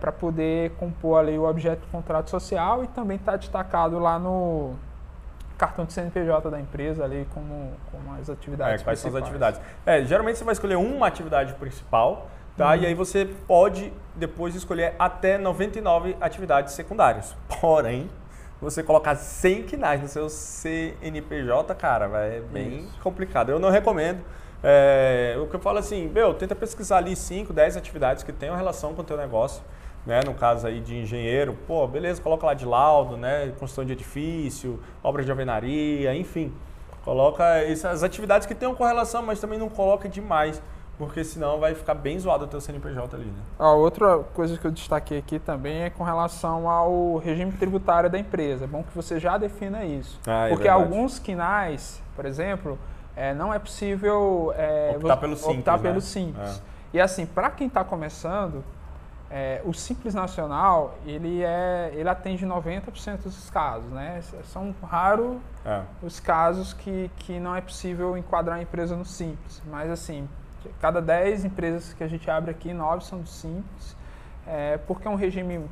para 0.00 0.10
poder 0.10 0.70
compor 0.72 1.20
ali 1.20 1.38
o 1.38 1.48
objeto 1.48 1.80
do 1.82 1.86
contrato 1.92 2.28
social 2.28 2.82
e 2.82 2.88
também 2.88 3.16
está 3.16 3.36
destacado 3.36 3.98
lá 4.00 4.18
no 4.18 4.74
cartão 5.60 5.84
de 5.84 5.92
CNPJ 5.92 6.50
da 6.50 6.58
empresa 6.58 7.04
ali 7.04 7.28
como, 7.34 7.72
como 7.92 8.14
as 8.18 8.30
atividades 8.30 8.80
É, 8.80 8.84
quais 8.84 8.98
são 8.98 9.08
as 9.08 9.14
principais. 9.14 9.22
atividades? 9.56 9.60
É, 9.84 10.02
geralmente 10.06 10.38
você 10.38 10.44
vai 10.44 10.52
escolher 10.54 10.76
uma 10.76 11.06
atividade 11.06 11.52
principal, 11.54 12.28
tá? 12.56 12.74
E 12.76 12.86
aí 12.86 12.94
você 12.94 13.26
pode 13.46 13.92
depois 14.16 14.54
escolher 14.54 14.94
até 14.98 15.36
99 15.36 16.16
atividades 16.18 16.72
secundárias. 16.72 17.36
Porém, 17.60 18.08
você 18.58 18.82
colocar 18.82 19.14
100 19.16 19.64
quinais 19.64 20.00
no 20.00 20.08
seu 20.08 20.30
CNPJ, 20.30 21.74
cara, 21.74 22.08
vai 22.08 22.38
é 22.38 22.40
bem 22.40 22.78
Isso. 22.80 22.98
complicado. 23.02 23.50
Eu 23.50 23.58
não 23.58 23.68
recomendo. 23.70 24.20
É, 24.62 25.36
o 25.42 25.46
que 25.46 25.56
eu 25.56 25.60
falo 25.60 25.78
assim, 25.78 26.08
meu, 26.08 26.32
tenta 26.34 26.54
pesquisar 26.54 26.98
ali 26.98 27.14
5, 27.14 27.52
10 27.52 27.76
atividades 27.76 28.22
que 28.22 28.32
tenham 28.32 28.56
relação 28.56 28.94
com 28.94 29.02
o 29.02 29.04
teu 29.04 29.16
negócio. 29.16 29.62
Né, 30.06 30.22
no 30.24 30.32
caso 30.32 30.66
aí 30.66 30.80
de 30.80 30.96
engenheiro, 30.96 31.56
pô, 31.66 31.86
beleza, 31.86 32.22
coloca 32.22 32.46
lá 32.46 32.54
de 32.54 32.64
laudo, 32.64 33.18
né, 33.18 33.48
construção 33.58 33.84
de 33.84 33.92
edifício, 33.92 34.80
obras 35.02 35.26
de 35.26 35.30
alvenaria, 35.30 36.14
enfim. 36.14 36.52
Coloca 37.04 37.44
essas 37.44 38.02
atividades 38.02 38.46
que 38.46 38.54
tenham 38.54 38.74
correlação, 38.74 39.22
mas 39.22 39.40
também 39.40 39.58
não 39.58 39.68
coloca 39.68 40.08
demais, 40.08 40.62
porque 40.98 41.24
senão 41.24 41.58
vai 41.58 41.74
ficar 41.74 41.94
bem 41.94 42.18
zoado 42.18 42.44
o 42.44 42.46
teu 42.46 42.60
CNPJ 42.60 43.16
ali, 43.16 43.24
né? 43.24 43.42
A 43.58 43.72
outra 43.72 44.18
coisa 44.34 44.58
que 44.58 44.66
eu 44.66 44.70
destaquei 44.70 45.18
aqui 45.18 45.38
também 45.38 45.82
é 45.82 45.90
com 45.90 46.04
relação 46.04 46.68
ao 46.68 47.16
regime 47.16 47.52
tributário 47.52 48.10
da 48.10 48.18
empresa. 48.18 48.64
É 48.64 48.68
bom 48.68 48.82
que 48.82 48.94
você 48.94 49.18
já 49.18 49.38
defina 49.38 49.84
isso. 49.84 50.20
Ah, 50.26 50.46
é 50.46 50.48
Porque 50.50 50.64
verdade. 50.64 50.84
alguns 50.84 51.18
quinais, 51.18 52.02
por 52.14 52.26
exemplo, 52.26 52.78
é, 53.16 53.32
não 53.32 53.52
é 53.52 53.58
possível 53.58 54.52
é, 54.56 54.94
optar 54.96 55.16
pelo 55.16 55.36
simples. 55.36 55.58
Optar 55.58 55.76
né? 55.78 55.82
pelo 55.82 56.00
simples. 56.00 56.62
E 56.92 57.00
assim, 57.00 57.24
para 57.24 57.50
quem 57.50 57.66
está 57.66 57.82
começando, 57.82 58.62
é, 59.30 59.62
o 59.64 59.72
Simples 59.72 60.12
Nacional, 60.12 60.98
ele, 61.06 61.44
é, 61.44 61.92
ele 61.94 62.08
atende 62.08 62.44
90% 62.44 63.22
dos 63.22 63.48
casos, 63.48 63.88
né? 63.92 64.20
São 64.44 64.74
raros 64.82 65.38
é. 65.64 65.82
os 66.02 66.18
casos 66.18 66.72
que, 66.72 67.08
que 67.18 67.38
não 67.38 67.54
é 67.54 67.60
possível 67.60 68.16
enquadrar 68.16 68.58
a 68.58 68.62
empresa 68.62 68.96
no 68.96 69.04
Simples. 69.04 69.62
Mas, 69.70 69.88
assim, 69.88 70.28
cada 70.80 71.00
10 71.00 71.44
empresas 71.44 71.92
que 71.92 72.02
a 72.02 72.08
gente 72.08 72.28
abre 72.28 72.50
aqui, 72.50 72.74
9 72.74 73.04
são 73.04 73.20
do 73.20 73.28
Simples, 73.28 73.96
é, 74.46 74.78
porque 74.78 75.06
é 75.06 75.10
um 75.10 75.14
regime... 75.14 75.64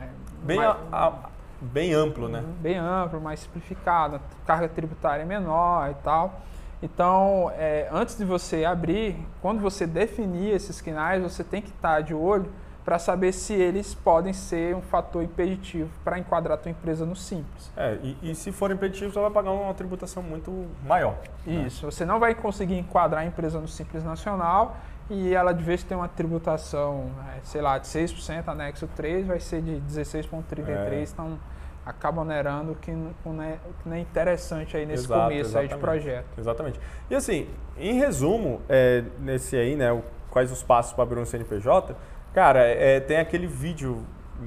É, 0.00 0.08
bem, 0.42 0.56
mais, 0.56 0.76
a, 0.90 1.06
a, 1.06 1.12
bem 1.60 1.94
amplo, 1.94 2.28
né? 2.28 2.42
Bem 2.58 2.78
amplo, 2.78 3.20
mais 3.20 3.38
simplificado, 3.38 4.20
carga 4.44 4.68
tributária 4.68 5.22
é 5.22 5.26
menor 5.26 5.88
e 5.88 5.94
tal. 6.02 6.40
Então, 6.82 7.52
é, 7.56 7.88
antes 7.92 8.18
de 8.18 8.24
você 8.24 8.64
abrir, 8.64 9.16
quando 9.40 9.60
você 9.60 9.86
definir 9.86 10.52
esses 10.52 10.80
quinais, 10.80 11.22
você 11.22 11.44
tem 11.44 11.62
que 11.62 11.70
estar 11.70 12.00
de 12.00 12.12
olho 12.12 12.50
para 12.84 12.98
saber 12.98 13.32
se 13.32 13.54
eles 13.54 13.94
podem 13.94 14.32
ser 14.32 14.76
um 14.76 14.82
fator 14.82 15.22
impeditivo 15.22 15.90
para 16.04 16.18
enquadrar 16.18 16.58
a 16.58 16.60
tua 16.60 16.70
empresa 16.70 17.06
no 17.06 17.16
simples. 17.16 17.72
É, 17.76 17.98
e, 18.02 18.30
e 18.30 18.34
se 18.34 18.52
for 18.52 18.70
impeditivo, 18.70 19.12
você 19.12 19.20
vai 19.20 19.30
pagar 19.30 19.52
uma 19.52 19.72
tributação 19.72 20.22
muito 20.22 20.66
maior. 20.84 21.16
Né? 21.46 21.64
Isso, 21.66 21.86
né? 21.86 21.90
você 21.90 22.04
não 22.04 22.20
vai 22.20 22.34
conseguir 22.34 22.78
enquadrar 22.78 23.22
a 23.22 23.26
empresa 23.26 23.58
no 23.58 23.68
simples 23.68 24.04
nacional 24.04 24.76
e 25.08 25.34
ela 25.34 25.52
de 25.52 25.62
vez 25.62 25.82
ter 25.82 25.94
uma 25.94 26.08
tributação, 26.08 27.10
né, 27.16 27.40
sei 27.42 27.60
lá, 27.60 27.78
de 27.78 27.86
6%, 27.86 28.48
anexo 28.48 28.86
3, 28.94 29.26
vai 29.26 29.40
ser 29.40 29.62
de 29.62 29.82
16,33%, 29.88 30.68
é. 30.68 31.02
então 31.02 31.38
acaba 31.84 32.22
onerando 32.22 32.72
o 32.72 32.74
que, 32.74 32.90
não 32.90 33.42
é, 33.42 33.58
é 33.90 33.98
interessante 33.98 34.76
aí 34.76 34.86
nesse 34.86 35.04
Exato, 35.04 35.22
começo 35.22 35.58
aí 35.58 35.68
de 35.68 35.76
projeto. 35.76 36.26
Exatamente. 36.38 36.80
E 37.10 37.14
assim, 37.14 37.46
em 37.76 37.94
resumo, 37.94 38.62
é, 38.68 39.04
nesse 39.18 39.56
aí, 39.56 39.76
né, 39.76 40.02
quais 40.30 40.50
os 40.50 40.62
passos 40.62 40.94
para 40.94 41.04
abrir 41.04 41.20
um 41.20 41.26
CNPJ, 41.26 41.94
Cara, 42.34 42.60
é, 42.60 42.98
tem 42.98 43.18
aquele 43.18 43.46
vídeo 43.46 44.04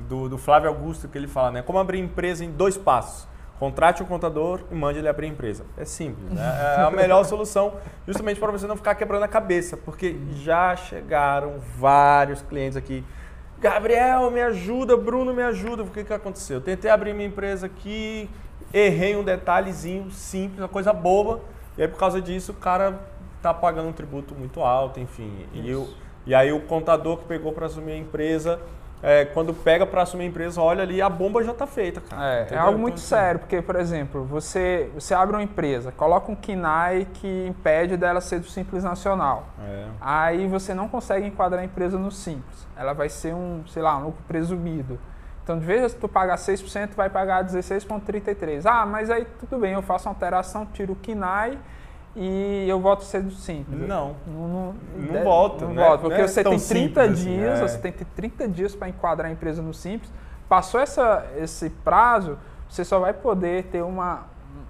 do, 0.10 0.27
do, 0.27 0.38
Flávio 0.38 0.67
Augusto 0.67 1.08
que 1.08 1.17
ele 1.17 1.27
fala, 1.27 1.51
né? 1.51 1.62
Como 1.62 1.79
abrir 1.79 2.00
empresa 2.00 2.44
em 2.44 2.51
dois 2.51 2.77
passos. 2.77 3.25
Contrate 3.58 4.03
um 4.03 4.06
contador 4.06 4.60
e 4.70 4.75
mande 4.75 5.00
ele 5.00 5.08
abrir 5.08 5.27
a 5.27 5.29
empresa. 5.29 5.65
É 5.77 5.86
simples, 5.86 6.29
né? 6.29 6.75
É 6.77 6.82
a 6.82 6.91
melhor 6.91 7.24
solução 7.25 7.75
justamente 8.06 8.41
para 8.41 8.51
você 8.51 8.67
não 8.67 8.75
ficar 8.75 8.94
quebrando 8.94 9.24
a 9.24 9.27
cabeça, 9.27 9.77
porque 9.77 10.17
já 10.34 10.75
chegaram 10.75 11.60
vários 11.77 12.41
clientes 12.41 12.75
aqui. 12.75 13.06
Gabriel, 13.58 14.29
me 14.29 14.41
ajuda, 14.41 14.98
Bruno, 14.98 15.34
me 15.34 15.41
ajuda. 15.41 15.84
O 15.84 15.88
que, 15.88 16.03
que 16.03 16.13
aconteceu? 16.13 16.58
Eu 16.58 16.62
tentei 16.62 16.91
abrir 16.91 17.13
minha 17.13 17.27
empresa 17.29 17.67
aqui, 17.67 18.29
errei 18.74 19.15
um 19.15 19.24
detalhezinho 19.24 20.12
simples, 20.12 20.60
uma 20.60 20.67
coisa 20.67 20.91
boba, 20.91 21.39
e 21.77 21.82
aí 21.82 21.88
por 21.88 21.98
causa 21.98 22.22
disso 22.22 22.51
o 22.51 22.56
cara 22.56 23.00
tá 23.41 23.53
pagando 23.53 23.88
um 23.88 23.94
tributo 23.94 24.36
muito 24.36 24.62
alto, 24.62 25.00
enfim. 25.00 25.48
Isso. 25.53 25.65
E 25.65 25.72
eu 25.72 25.88
e 26.27 26.36
aí 26.36 26.51
o 26.51 26.60
contador 26.60 27.17
que 27.19 27.25
pegou 27.25 27.53
para 27.53 27.67
assumir 27.67 27.93
a 27.93 27.98
empresa, 27.98 28.60
é, 29.01 29.24
quando 29.24 29.53
pega 29.53 29.86
para 29.86 30.01
assumir 30.01 30.25
a 30.25 30.27
empresa, 30.27 30.62
olha 30.62 30.84
ali, 30.84 31.01
a 31.01 31.10
bomba 31.10 31.41
já 31.41 31.53
está 31.53 31.65
feita, 31.65 32.01
cara. 32.01 32.48
É, 32.50 32.55
é 32.55 32.57
algo 32.57 32.77
muito 32.77 32.96
então, 32.96 33.05
sério, 33.05 33.39
porque, 33.39 33.62
por 33.62 33.77
exemplo, 33.77 34.25
você, 34.25 34.91
você 34.93 35.13
abre 35.13 35.38
uma 35.38 35.41
empresa, 35.41 35.89
coloca 35.93 36.29
um 36.29 36.36
KINAI 36.36 37.07
que 37.13 37.48
impede 37.48 37.96
dela 37.96 38.19
ser 38.19 38.41
do 38.41 38.48
Simples 38.48 38.84
Nacional. 38.84 39.48
É. 39.65 39.86
Aí 40.01 40.48
você 40.48 40.74
não 40.74 40.89
consegue 40.89 41.25
enquadrar 41.25 41.62
a 41.62 41.63
empresa 41.63 41.98
no 41.98 42.12
Simples. 42.12 42.67
Ela 42.75 42.91
vai 42.91 43.07
ser 43.07 43.34
um, 43.34 43.63
sei 43.65 43.81
lá, 43.81 43.98
um 43.98 44.07
lucro 44.07 44.24
presumido. 44.27 45.00
Então, 45.46 45.57
de 45.57 45.65
vez 45.65 45.93
em 45.93 45.98
tu 45.98 46.10
pagar 46.10 46.36
6%, 46.36 46.89
vai 46.93 47.10
pagar 47.10 47.46
16,33%. 47.46 48.65
Ah, 48.65 48.86
mas 48.86 49.10
aí 49.10 49.25
tudo 49.39 49.62
bem, 49.62 49.75
eu 49.75 49.81
faço 49.81 50.10
uma 50.10 50.12
alteração, 50.13 50.65
tiro 50.65 50.91
o 50.91 50.96
KINAI 50.98 51.57
e 52.16 52.66
eu 52.68 52.80
volto 52.80 53.04
cedo 53.04 53.30
simples. 53.32 53.88
Não. 53.88 54.16
Não, 54.26 54.48
não, 54.48 54.76
não 54.96 55.24
volta. 55.24 55.66
Não 55.66 55.74
né? 55.74 55.84
volta, 55.84 56.02
porque 56.02 56.22
é 56.22 56.28
você 56.28 56.44
tem 56.44 56.60
30 56.60 57.02
assim, 57.02 57.14
dias, 57.14 57.54
assim, 57.54 57.64
é. 57.64 57.68
você 57.68 57.78
tem 57.78 57.92
que 57.92 58.00
ter 58.00 58.08
30 58.16 58.48
dias 58.48 58.76
para 58.76 58.90
enquadrar 58.90 59.30
a 59.30 59.32
empresa 59.32 59.62
no 59.62 59.74
simples. 59.74 60.12
Passou 60.50 60.80
essa, 60.80 61.28
esse 61.38 61.70
prazo, 61.70 62.38
você 62.70 62.84
só 62.84 63.00
vai 63.00 63.14
poder 63.14 63.66
ter 63.66 63.84
uma, 63.84 64.26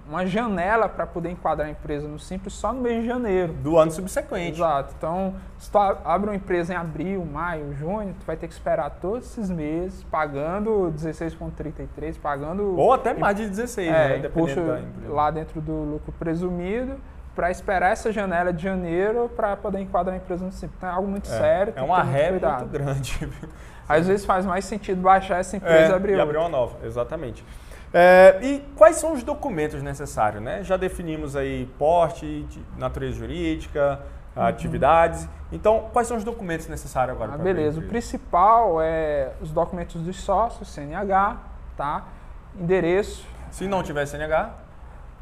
uma 0.08 0.26
janela 0.26 0.88
para 0.88 1.06
poder 1.06 1.30
enquadrar 1.30 1.68
a 1.68 1.70
empresa 1.70 2.06
no 2.06 2.18
simples 2.18 2.52
só 2.52 2.72
no 2.72 2.82
mês 2.82 3.02
de 3.02 3.06
janeiro. 3.06 3.54
Do 3.54 3.78
ano 3.78 3.92
subsequente. 3.92 4.58
Exato. 4.58 4.92
Então, 4.98 5.34
se 5.56 5.70
tu 5.70 5.78
abre 5.78 6.28
uma 6.28 6.36
empresa 6.36 6.74
em 6.74 6.76
abril, 6.76 7.24
maio, 7.24 7.74
junho, 7.74 8.14
tu 8.18 8.26
vai 8.26 8.36
ter 8.36 8.48
que 8.48 8.52
esperar 8.52 8.90
todos 9.00 9.24
esses 9.26 9.48
meses 9.48 10.04
pagando 10.04 10.92
16,33, 10.96 12.18
pagando... 12.20 12.76
Ou 12.76 12.92
até 12.92 13.14
mais 13.14 13.36
de 13.36 13.48
16, 13.48 13.88
é, 13.88 13.90
né? 13.90 14.18
Dependendo 14.18 14.66
da 14.66 14.80
empresa. 14.80 15.14
lá 15.14 15.30
dentro 15.30 15.60
do 15.60 15.72
lucro 15.72 16.12
presumido 16.18 16.96
para 17.38 17.52
esperar 17.52 17.92
essa 17.92 18.10
janela 18.10 18.52
de 18.52 18.64
janeiro 18.64 19.30
para 19.36 19.56
poder 19.56 19.78
enquadrar 19.78 20.12
a 20.12 20.16
empresa 20.16 20.44
no 20.44 20.50
simples. 20.50 20.76
Então 20.76 20.88
é 20.88 20.92
algo 20.92 21.06
muito 21.06 21.30
é, 21.30 21.38
sério. 21.38 21.72
É 21.76 21.82
uma 21.82 22.02
ré 22.02 22.32
muito 22.32 22.66
grande. 22.66 23.30
Às 23.88 24.08
vezes 24.08 24.26
faz 24.26 24.44
mais 24.44 24.64
sentido 24.64 25.00
baixar 25.00 25.38
essa 25.38 25.56
empresa 25.56 25.84
é, 25.84 25.88
e 25.90 25.92
abrir 25.92 26.16
e 26.16 26.20
abrir 26.20 26.36
uma 26.36 26.48
nova, 26.48 26.84
exatamente. 26.84 27.44
É, 27.94 28.40
e 28.42 28.58
quais 28.74 28.96
são 28.96 29.12
os 29.12 29.22
documentos 29.22 29.80
necessários? 29.84 30.42
Né? 30.42 30.64
Já 30.64 30.76
definimos 30.76 31.36
aí 31.36 31.66
porte, 31.78 32.44
natureza 32.76 33.16
jurídica, 33.16 34.00
uhum. 34.34 34.42
atividades. 34.42 35.28
Então, 35.52 35.90
quais 35.92 36.08
são 36.08 36.16
os 36.16 36.24
documentos 36.24 36.66
necessários 36.66 37.14
agora? 37.14 37.34
Ah, 37.34 37.38
beleza. 37.38 37.78
O 37.78 37.84
principal 37.84 38.82
é 38.82 39.30
os 39.40 39.52
documentos 39.52 40.02
dos 40.02 40.20
sócios, 40.20 40.74
CNH, 40.74 41.36
tá? 41.76 42.04
endereço. 42.58 43.24
Se 43.52 43.68
não 43.68 43.84
tiver 43.84 44.06
CNH? 44.06 44.66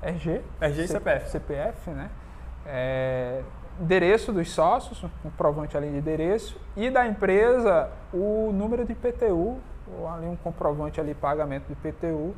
RG. 0.03 0.43
RG 0.61 0.83
e 0.83 0.89
CPF. 0.89 1.31
CPF, 1.31 1.91
né? 1.91 2.11
É, 2.67 3.43
endereço 3.81 4.33
dos 4.33 4.51
sócios, 4.51 5.03
um 5.05 5.09
comprovante 5.23 5.77
ali 5.77 5.91
de 5.91 5.99
endereço, 5.99 6.59
e 6.77 6.91
da 6.91 7.07
empresa 7.07 7.91
o 8.13 8.51
número 8.53 8.85
de 8.85 8.93
IPTU, 8.93 9.59
ou 9.99 10.09
ali 10.09 10.27
um 10.27 10.37
comprovante 10.37 11.01
ali 11.01 11.15
pagamento 11.15 11.67
de 11.67 11.73
IPTU, 11.73 12.35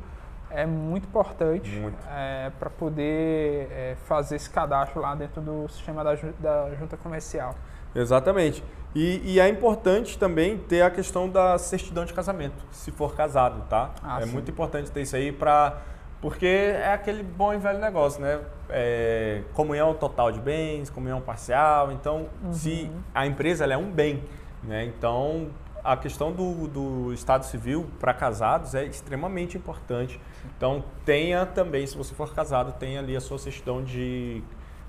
é 0.51 0.65
muito 0.65 1.07
importante 1.07 1.71
é, 2.09 2.51
para 2.59 2.69
poder 2.69 3.67
é, 3.71 3.95
fazer 4.05 4.35
esse 4.35 4.49
cadastro 4.49 4.99
lá 4.99 5.13
dentro 5.13 5.41
do 5.41 5.67
sistema 5.69 6.03
da, 6.03 6.15
da 6.39 6.75
junta 6.75 6.97
comercial. 6.97 7.53
Exatamente. 7.93 8.63
E, 8.95 9.21
e, 9.23 9.39
é 9.39 9.47
importante 9.47 10.17
também 10.17 10.57
ter 10.57 10.81
a 10.81 10.89
questão 10.89 11.29
da 11.29 11.59
certidão 11.59 12.05
de 12.05 12.13
casamento, 12.13 12.55
se 12.71 12.91
for 12.91 13.15
casado, 13.15 13.63
tá? 13.69 13.91
Ah, 14.01 14.19
é 14.19 14.25
sim. 14.25 14.31
muito 14.31 14.49
importante 14.49 14.89
ter 14.89 15.01
isso 15.01 15.15
aí 15.15 15.31
para 15.31 15.77
porque 16.21 16.45
é 16.45 16.91
aquele 16.93 17.23
bom 17.23 17.53
e 17.53 17.57
velho 17.57 17.79
negócio, 17.79 18.21
né? 18.21 18.41
É, 18.69 19.43
comunhão 19.53 19.93
total 19.93 20.31
de 20.31 20.39
bens, 20.39 20.89
comunhão 20.89 21.21
parcial. 21.21 21.91
Então, 21.91 22.27
uhum. 22.43 22.53
se 22.53 22.91
a 23.13 23.25
empresa 23.25 23.65
é 23.65 23.77
um 23.77 23.89
bem, 23.89 24.23
né? 24.61 24.83
Então, 24.83 25.49
a 25.83 25.95
questão 25.95 26.31
do, 26.31 26.67
do 26.67 27.13
Estado 27.13 27.45
Civil 27.45 27.89
para 27.99 28.13
casados 28.13 28.75
é 28.75 28.83
extremamente 28.85 29.57
importante. 29.57 30.19
Então, 30.57 30.83
tenha 31.05 31.45
também, 31.45 31.87
se 31.87 31.97
você 31.97 32.13
for 32.13 32.33
casado, 32.33 32.73
tenha 32.73 32.99
ali 32.99 33.15
a 33.15 33.21
sua 33.21 33.39
certidão 33.39 33.81
de 33.81 34.43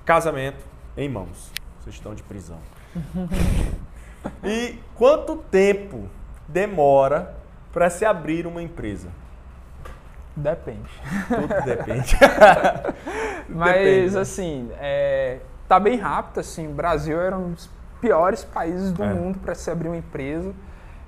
casamento 0.04 0.64
em 0.96 1.08
mãos. 1.08 1.52
Certidão 1.84 2.12
de 2.12 2.24
prisão. 2.24 2.58
e 4.42 4.78
quanto 4.96 5.36
tempo 5.36 6.08
demora 6.48 7.36
para 7.72 7.88
se 7.88 8.04
abrir 8.04 8.48
uma 8.48 8.62
empresa? 8.62 9.10
Depende. 10.36 10.90
Tudo 11.28 11.64
depende. 11.64 12.16
Mas, 13.48 13.72
depende. 13.74 14.14
Né? 14.14 14.20
assim, 14.20 14.70
é, 14.78 15.38
tá 15.68 15.78
bem 15.78 15.98
rápido, 15.98 16.40
assim, 16.40 16.68
o 16.68 16.72
Brasil 16.72 17.20
era 17.20 17.36
um 17.36 17.52
dos 17.52 17.70
piores 18.00 18.44
países 18.44 18.92
do 18.92 19.04
é. 19.04 19.12
mundo 19.12 19.38
para 19.38 19.54
se 19.54 19.70
abrir 19.70 19.88
uma 19.88 19.96
empresa, 19.96 20.52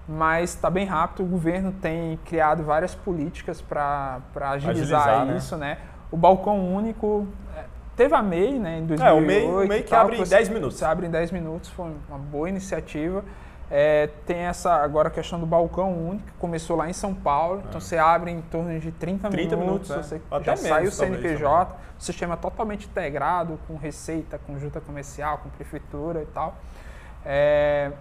mas 0.07 0.51
está 0.51 0.69
bem 0.69 0.85
rápido, 0.85 1.23
o 1.23 1.27
governo 1.27 1.73
tem 1.73 2.19
criado 2.25 2.63
várias 2.63 2.95
políticas 2.95 3.63
para 3.63 4.21
agilizar, 4.35 5.01
agilizar, 5.01 5.27
né? 5.27 5.37
isso, 5.37 5.57
né? 5.57 5.69
né? 5.69 5.79
O 6.11 6.17
balcão 6.17 6.75
único, 6.75 7.27
é, 7.57 7.65
teve 7.97 8.15
a 8.15 8.23
MEI, 8.23 8.59
né, 8.59 8.79
em 8.81 8.87
2008. 8.87 9.03
É, 9.03 9.13
o 9.13 9.21
MEI, 9.27 9.47
o 9.47 9.69
MEI 9.69 9.83
que 9.83 9.95
abre 9.95 10.21
em 10.21 10.25
10 10.25 10.49
minutos. 10.51 10.83
Abre 10.83 11.07
em 11.07 11.11
10 11.11 11.31
minutos, 11.31 11.71
foi 11.71 11.91
uma 12.09 12.19
boa 12.19 12.49
iniciativa. 12.49 13.25
É, 13.75 14.11
tem 14.27 14.41
essa 14.41 14.75
agora 14.75 15.09
a 15.09 15.11
questão 15.11 15.41
do 15.41 15.47
balcão 15.47 15.95
único, 15.95 16.27
que 16.27 16.33
começou 16.33 16.77
lá 16.77 16.91
em 16.91 16.93
São 16.93 17.15
Paulo. 17.15 17.63
É. 17.65 17.69
Então 17.71 17.81
você 17.81 17.97
abre 17.97 18.31
em 18.31 18.43
torno 18.43 18.79
de 18.79 18.93
30, 18.93 19.31
30 19.31 19.57
minutos, 19.57 19.89
minutos 19.89 20.07
você 20.09 20.17
é. 20.31 20.45
já 20.45 20.57
sai 20.57 20.87
o 20.87 20.93
CNPJ, 20.93 21.75
o 21.99 22.03
sistema 22.03 22.37
totalmente 22.37 22.87
integrado 22.87 23.59
com 23.67 23.77
receita, 23.77 24.39
com 24.47 24.59
junta 24.59 24.79
comercial, 24.79 25.39
com 25.39 25.49
prefeitura 25.49 26.21
e 26.21 26.27
tal. 26.27 26.55
É, 27.25 27.93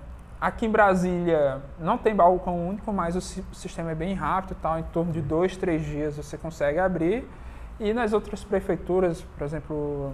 aqui 0.42 0.66
em 0.66 0.70
Brasília 0.70 1.62
não 1.80 1.98
tem 1.98 2.14
balcão 2.14 2.68
único, 2.68 2.92
mas 2.92 3.16
o, 3.16 3.22
sistema 3.22 3.92
é 3.92 3.96
bem 3.96 4.14
rápido, 4.14 4.58
tal, 4.62 4.78
em 4.78 4.84
torno 4.84 5.14
de 5.14 5.22
dois, 5.22 5.56
três 5.56 5.86
dias 5.86 6.18
você 6.18 6.38
consegue 6.38 6.80
abrir. 6.80 7.26
E 7.80 7.94
nas 7.94 8.12
outras 8.12 8.44
prefeituras, 8.44 9.22
por 9.38 9.46
exemplo, 9.46 10.12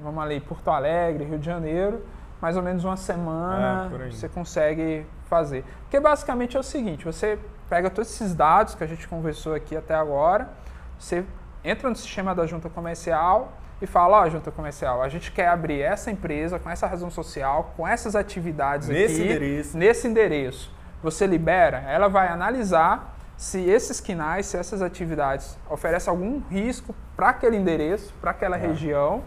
vamos 0.00 0.22
ali, 0.22 0.38
Porto 0.38 0.68
Alegre, 0.68 1.24
Rio 1.24 1.40
de 1.40 1.46
Janeiro, 1.46 2.04
mais 2.42 2.56
ou 2.56 2.62
menos 2.62 2.84
uma 2.84 2.96
semana 2.96 3.88
é, 4.04 4.10
você 4.10 4.28
consegue 4.28 5.06
fazer. 5.30 5.64
Porque 5.82 5.98
basicamente 6.00 6.56
é 6.56 6.60
o 6.60 6.62
seguinte, 6.62 7.04
você 7.04 7.38
pega 7.70 7.88
todos 7.88 8.10
esses 8.10 8.34
dados 8.34 8.74
que 8.74 8.82
a 8.82 8.86
gente 8.86 9.06
conversou 9.06 9.54
aqui 9.54 9.76
até 9.76 9.94
agora, 9.94 10.50
você 10.98 11.24
entra 11.64 11.88
no 11.88 11.94
sistema 11.94 12.34
da 12.34 12.44
junta 12.44 12.68
comercial 12.68 13.52
e 13.80 13.86
fala, 13.86 14.22
ó, 14.22 14.28
junta 14.28 14.50
comercial, 14.50 15.00
a 15.02 15.08
gente 15.08 15.30
quer 15.30 15.46
abrir 15.48 15.80
essa 15.80 16.10
empresa 16.10 16.58
com 16.58 16.68
essa 16.68 16.86
razão 16.86 17.10
social, 17.10 17.72
com 17.76 17.86
essas 17.86 18.16
atividades 18.16 18.88
Nesse 18.88 19.14
aqui, 19.14 19.24
endereço. 19.24 19.78
nesse 19.78 20.08
endereço. 20.08 20.74
Você 21.02 21.26
libera, 21.26 21.78
ela 21.88 22.08
vai 22.08 22.28
analisar 22.28 23.16
se 23.36 23.60
esses 23.60 24.00
quinais, 24.00 24.46
se 24.46 24.56
essas 24.56 24.82
atividades 24.82 25.56
oferecem 25.70 26.10
algum 26.10 26.40
risco 26.50 26.94
para 27.16 27.30
aquele 27.30 27.56
endereço, 27.56 28.12
para 28.20 28.32
aquela 28.32 28.56
É. 28.56 28.60
região. 28.60 29.22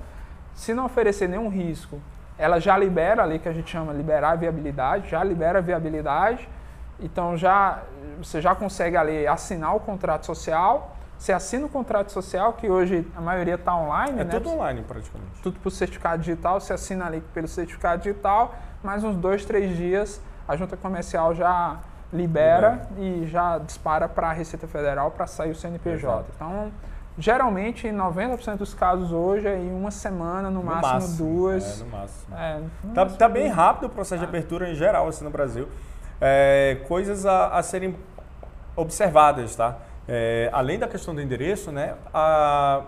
Se 0.54 0.74
não 0.74 0.86
oferecer 0.86 1.28
nenhum 1.28 1.50
risco, 1.50 2.00
ela 2.38 2.60
já 2.60 2.78
libera 2.78 3.24
ali 3.24 3.40
que 3.40 3.48
a 3.48 3.54
gente 3.54 3.70
chama 3.70 3.94
liberar 3.94 4.32
a 4.32 4.36
viabilidade, 4.36 5.10
já 5.10 5.24
libera 5.24 5.60
a 5.60 5.62
viabilidade. 5.62 6.48
Então 7.00 7.36
já 7.38 7.80
você 8.18 8.42
já 8.42 8.56
consegue 8.56 8.96
ali 8.96 9.28
assinar 9.28 9.76
o 9.76 9.80
contrato 9.80 10.26
social. 10.26 10.92
Você 11.18 11.32
assina 11.32 11.66
o 11.66 11.70
contrato 11.70 12.12
social, 12.12 12.54
que 12.54 12.70
hoje 12.70 13.08
a 13.16 13.22
maioria 13.22 13.56
está 13.56 13.74
online, 13.76 14.20
É 14.20 14.24
né? 14.26 14.32
tudo 14.32 14.50
online 14.50 14.82
praticamente. 14.84 15.42
tudo 15.42 15.60
por 15.62 15.70
certificado 15.72 16.22
digital, 16.22 16.60
você 16.60 16.74
assina 16.74 17.06
ali 17.06 17.22
pelo 17.34 17.48
certificado 17.48 18.02
digital, 18.04 18.54
mais 18.84 19.02
uns 19.04 19.16
dois, 19.16 19.46
três 19.46 19.76
dias 19.78 20.22
a 20.48 20.56
junta 20.58 20.76
comercial 20.78 21.34
já 21.34 21.78
libera 22.14 22.88
e 22.98 23.26
já 23.28 23.58
dispara 23.58 24.08
para 24.08 24.30
a 24.30 24.32
Receita 24.34 24.68
Federal 24.68 25.10
para 25.12 25.26
sair 25.26 25.52
o 25.52 25.56
CNPJ. 25.56 25.96
Exato. 25.98 26.26
Então, 26.36 26.72
geralmente, 27.18 27.88
em 27.88 27.94
90% 27.96 28.58
dos 28.58 28.74
casos 28.74 29.12
hoje, 29.12 29.48
é 29.48 29.58
em 29.58 29.72
uma 29.74 29.92
semana, 29.92 30.50
no, 30.50 30.62
máximo, 30.64 31.18
duas. 31.18 31.82
É, 31.82 31.84
no 31.84 31.90
máximo. 31.92 32.36
É, 32.38 32.60
no 32.84 32.94
Tá, 32.94 33.02
máximo 33.02 33.20
tá 33.20 33.30
bem 33.30 33.44
duas. 33.46 33.56
rápido 33.56 33.86
o 33.86 33.90
processo 33.90 34.20
de 34.20 34.26
abertura 34.28 34.70
em 34.70 34.76
geral, 34.76 35.08
assim, 35.08 35.24
no 35.24 35.30
Brasil. 35.32 35.68
É, 36.20 36.78
coisas 36.88 37.26
a, 37.26 37.48
a 37.58 37.64
serem 37.64 37.96
observadas, 38.76 39.56
tá? 39.56 39.78
É, 40.08 40.50
além 40.54 40.78
da 40.78 40.88
questão 40.88 41.16
do 41.16 41.22
endereço, 41.22 41.72
né? 41.72 41.96
A, 42.14 42.84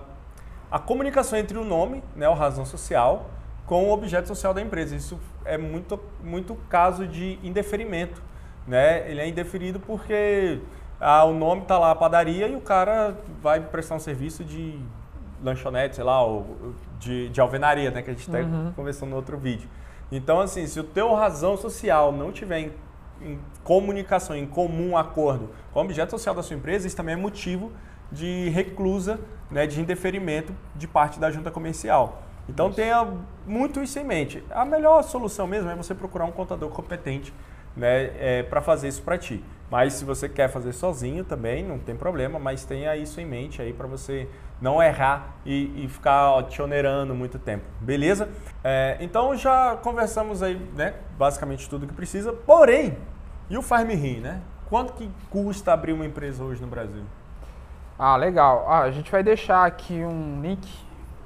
a 0.72 0.80
comunicação 0.80 1.38
entre 1.40 1.58
o 1.58 1.64
nome, 1.64 2.04
né? 2.16 2.28
A 2.28 2.34
razão 2.34 2.66
social, 2.66 3.30
com 3.66 3.86
o 3.86 3.92
objeto 3.92 4.28
social 4.28 4.54
da 4.54 4.62
empresa. 4.62 4.96
Isso 4.96 5.20
é 5.46 5.58
muito, 5.58 6.00
muito 6.24 6.56
caso 6.70 7.08
de 7.08 7.40
indeferimento, 7.44 8.22
né? 8.68 9.10
Ele 9.10 9.22
é 9.22 9.28
indeferido 9.28 9.80
porque 9.80 10.60
ah, 11.00 11.24
o 11.26 11.34
nome 11.34 11.64
tá 11.64 11.78
lá, 11.78 11.94
padaria, 11.94 12.48
e 12.48 12.56
o 12.56 12.62
cara 12.62 13.16
vai 13.42 13.60
prestar 13.60 13.96
um 13.96 14.00
serviço 14.00 14.44
de 14.44 14.80
lanchonete, 15.44 15.96
sei 15.96 16.04
lá, 16.04 16.24
ou 16.24 16.74
de, 17.00 17.30
de 17.30 17.40
alvenaria, 17.40 17.92
né? 17.92 18.02
Que 18.02 18.10
a 18.10 18.14
gente 18.14 18.28
está 18.28 18.40
conversando 18.76 19.10
no 19.10 19.16
outro 19.16 19.38
vídeo. 19.38 19.70
Então, 20.12 20.40
assim, 20.40 20.66
se 20.66 20.80
o 20.80 20.84
teu 20.84 21.14
razão 21.14 21.58
social 21.58 22.12
não 22.12 22.32
tiver 22.32 22.60
em, 22.60 22.72
em 23.22 23.40
comunicação, 23.64 24.36
em 24.36 24.48
comum 24.48 24.98
acordo 24.98 25.50
com 25.72 25.80
o 25.80 25.84
objeto 25.84 26.12
social 26.12 26.34
da 26.34 26.42
sua 26.42 26.56
empresa, 26.56 26.88
isso 26.88 26.96
também 26.96 27.14
é 27.14 27.18
motivo 27.18 27.72
de 28.12 28.50
reclusa, 28.50 29.20
né, 29.52 29.68
de 29.68 29.82
indeferimento 29.82 30.54
de 30.76 30.88
parte 30.88 31.20
da 31.20 31.30
junta 31.30 31.52
comercial. 31.52 32.24
Então 32.50 32.72
tenha 32.72 33.06
muito 33.46 33.82
isso 33.82 34.00
em 34.00 34.06
mente. 34.06 34.44
A 34.50 34.64
melhor 34.64 35.04
solução 35.04 35.46
mesmo 35.46 35.70
é 35.70 35.76
você 35.76 35.94
procurar 35.94 36.26
um 36.26 36.32
contador 36.32 36.70
competente 36.70 37.34
né, 37.76 38.44
para 38.44 38.62
fazer 38.62 38.88
isso 38.88 39.02
para 39.02 39.18
ti. 39.18 39.44
Mas 39.70 39.94
se 39.94 40.06
você 40.06 40.30
quer 40.30 40.50
fazer 40.50 40.72
sozinho 40.72 41.24
também, 41.26 41.64
não 41.64 41.78
tem 41.78 41.96
problema, 41.96 42.40
mas 42.40 42.64
tenha 42.64 42.96
isso 42.96 43.20
em 43.20 43.26
mente 43.26 43.62
aí 43.62 43.74
para 43.74 43.86
você 43.86 44.30
não 44.62 44.82
errar 44.82 45.36
e, 45.46 45.84
e 45.84 45.88
ficar 45.88 46.32
ó, 46.32 46.42
te 46.42 46.62
onerando 46.62 47.14
muito 47.14 47.38
tempo, 47.38 47.66
beleza? 47.82 48.30
É, 48.64 48.98
então 49.02 49.36
já 49.36 49.76
conversamos 49.76 50.42
aí, 50.42 50.56
né, 50.74 50.94
basicamente 51.18 51.70
tudo 51.70 51.86
que 51.86 51.94
precisa, 51.94 52.32
porém, 52.32 52.98
e 53.50 53.58
o 53.58 53.62
Rir, 53.62 54.22
né? 54.22 54.42
Quanto 54.70 54.94
que 54.94 55.10
custa 55.30 55.74
abrir 55.74 55.94
uma 55.94 56.06
empresa 56.06 56.44
hoje 56.44 56.62
no 56.62 56.68
Brasil? 56.68 57.04
Ah, 57.98 58.16
legal. 58.18 58.66
Ah, 58.68 58.82
a 58.82 58.92
gente 58.92 59.10
vai 59.10 59.24
deixar 59.24 59.66
aqui 59.66 59.94
um 59.94 60.42
link 60.42 60.68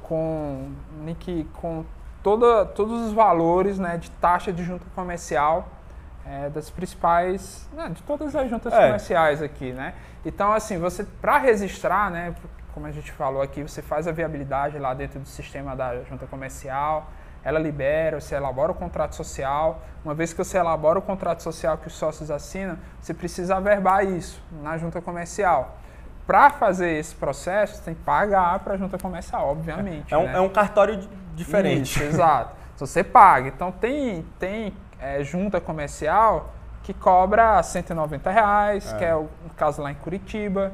com 0.03 0.71
link 1.03 1.47
com 1.53 1.83
toda, 2.21 2.65
todos 2.65 3.07
os 3.07 3.13
valores 3.13 3.79
né, 3.79 3.97
de 3.97 4.11
taxa 4.11 4.53
de 4.53 4.63
junta 4.63 4.85
comercial 4.95 5.67
é, 6.25 6.49
das 6.49 6.69
principais, 6.69 7.67
né, 7.73 7.89
de 7.89 8.01
todas 8.03 8.35
as 8.35 8.49
juntas 8.49 8.71
É. 8.73 8.85
comerciais 8.85 9.41
aqui, 9.41 9.71
né? 9.73 9.93
Então, 10.25 10.51
assim, 10.51 10.77
você 10.77 11.03
para 11.03 11.37
registrar, 11.37 12.11
né, 12.11 12.33
como 12.73 12.85
a 12.85 12.91
gente 12.91 13.11
falou 13.11 13.41
aqui, 13.41 13.61
você 13.63 13.81
faz 13.81 14.07
a 14.07 14.11
viabilidade 14.11 14.77
lá 14.77 14.93
dentro 14.93 15.19
do 15.19 15.27
sistema 15.27 15.75
da 15.75 16.03
junta 16.03 16.25
comercial, 16.27 17.09
ela 17.43 17.57
libera, 17.59 18.21
você 18.21 18.35
elabora 18.35 18.71
o 18.71 18.75
contrato 18.75 19.15
social. 19.15 19.81
Uma 20.05 20.13
vez 20.13 20.31
que 20.31 20.37
você 20.37 20.57
elabora 20.59 20.99
o 20.99 21.01
contrato 21.01 21.41
social 21.41 21.75
que 21.77 21.87
os 21.87 21.93
sócios 21.93 22.29
assinam, 22.29 22.77
você 23.01 23.13
precisa 23.15 23.55
averbar 23.57 24.05
isso 24.05 24.41
na 24.61 24.77
junta 24.77 25.01
comercial. 25.01 25.75
Para 26.27 26.51
fazer 26.51 26.91
esse 26.91 27.15
processo, 27.15 27.77
você 27.77 27.81
tem 27.81 27.95
que 27.95 28.01
pagar 28.03 28.59
para 28.59 28.75
a 28.75 28.77
junta 28.77 28.97
comercial, 28.99 29.49
obviamente. 29.49 30.13
É 30.13 30.17
um, 30.17 30.25
né? 30.25 30.33
é 30.35 30.39
um 30.39 30.49
cartório 30.49 30.97
di- 30.97 31.09
diferente. 31.33 31.95
Isso, 31.95 32.03
exato. 32.03 32.55
Você 32.77 33.03
paga. 33.03 33.47
Então 33.49 33.71
tem, 33.71 34.23
tem 34.39 34.71
é, 35.01 35.23
junta 35.23 35.59
comercial 35.59 36.53
que 36.83 36.93
cobra 36.93 37.61
190 37.61 38.29
reais, 38.31 38.91
É. 38.93 38.97
que 38.97 39.05
é 39.05 39.15
o 39.15 39.27
caso 39.57 39.81
lá 39.81 39.91
em 39.91 39.95
Curitiba. 39.95 40.71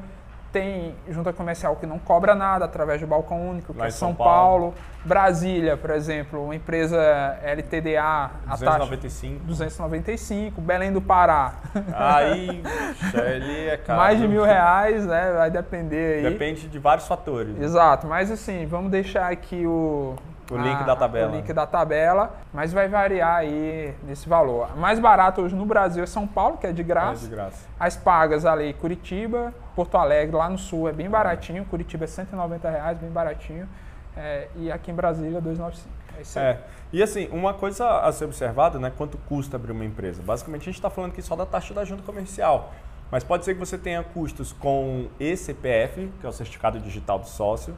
Tem 0.50 0.94
junta 1.10 1.30
comercial 1.30 1.76
que 1.76 1.84
não 1.84 1.98
cobra 1.98 2.34
nada 2.34 2.64
através 2.64 2.98
do 3.02 3.06
balcão 3.06 3.50
único, 3.50 3.74
que 3.74 3.78
Lá 3.78 3.86
é 3.88 3.90
São 3.90 4.08
São 4.08 4.14
Paulo. 4.16 4.74
Brasília, 5.04 5.76
por 5.76 5.90
exemplo, 5.90 6.42
uma 6.42 6.54
empresa 6.56 6.98
LTDA, 7.42 8.02
a 8.46 8.50
taxa 8.56 8.64
295. 8.78 9.44
295. 9.44 10.60
Belém 10.62 10.90
do 10.90 11.02
Pará, 11.02 11.52
Aí, 11.94 12.62
ele 13.26 13.68
é 13.68 13.76
caro. 13.76 13.98
mais 13.98 14.18
de 14.18 14.26
mil 14.26 14.42
reais, 14.42 15.04
né? 15.06 15.32
Vai 15.36 15.50
depender 15.50 16.24
aí. 16.24 16.32
Depende 16.32 16.66
de 16.66 16.78
vários 16.78 17.06
fatores. 17.06 17.54
né? 17.54 17.62
Exato, 17.64 18.06
mas 18.06 18.30
assim, 18.30 18.66
vamos 18.66 18.90
deixar 18.90 19.30
aqui 19.30 19.66
o, 19.66 20.16
O 20.50 20.56
link 20.56 20.84
da 20.84 20.96
tabela. 20.96 21.32
O 21.32 21.36
link 21.36 21.52
da 21.52 21.66
tabela, 21.66 22.34
mas 22.52 22.72
vai 22.72 22.88
variar 22.88 23.36
aí 23.36 23.94
nesse 24.02 24.28
valor. 24.28 24.68
A 24.72 24.76
mais 24.76 24.98
barato 24.98 25.42
hoje 25.42 25.54
no 25.54 25.66
Brasil 25.66 26.02
é 26.02 26.06
São 26.06 26.26
Paulo, 26.26 26.56
que 26.56 26.66
é 26.66 26.72
de 26.72 26.80
É 26.82 26.84
graça. 26.84 27.24
de 27.26 27.30
graça. 27.30 27.66
As 27.78 27.96
pagas 27.96 28.46
ali, 28.46 28.72
Curitiba, 28.74 29.52
Porto 29.74 29.96
Alegre, 29.96 30.34
lá 30.36 30.48
no 30.48 30.58
sul 30.58 30.88
é 30.88 30.92
bem 30.92 31.08
baratinho. 31.08 31.64
Curitiba 31.66 32.04
é 32.04 32.06
190 32.06 32.70
reais, 32.70 32.98
bem 32.98 33.10
baratinho. 33.10 33.68
É, 34.16 34.48
e 34.56 34.72
aqui 34.72 34.90
em 34.90 34.94
Brasília, 34.94 35.40
295. 35.40 35.88
É 36.16 36.22
isso 36.22 36.38
aí. 36.38 36.44
É. 36.46 36.60
E 36.92 37.02
assim, 37.02 37.28
uma 37.30 37.52
coisa 37.54 38.00
a 38.00 38.10
ser 38.10 38.24
observada, 38.24 38.78
né? 38.78 38.90
Quanto 38.96 39.18
custa 39.28 39.56
abrir 39.56 39.72
uma 39.72 39.84
empresa? 39.84 40.22
Basicamente, 40.22 40.62
a 40.62 40.64
gente 40.64 40.76
está 40.76 40.90
falando 40.90 41.10
aqui 41.12 41.22
só 41.22 41.36
da 41.36 41.44
taxa 41.46 41.72
da 41.74 41.84
junta 41.84 42.02
comercial. 42.02 42.72
Mas 43.10 43.22
pode 43.22 43.44
ser 43.44 43.54
que 43.54 43.60
você 43.60 43.78
tenha 43.78 44.02
custos 44.02 44.52
com 44.52 45.08
ECPF, 45.20 46.12
que 46.20 46.26
é 46.26 46.28
o 46.28 46.32
Certificado 46.32 46.78
Digital 46.80 47.18
do 47.18 47.26
Sócio. 47.26 47.74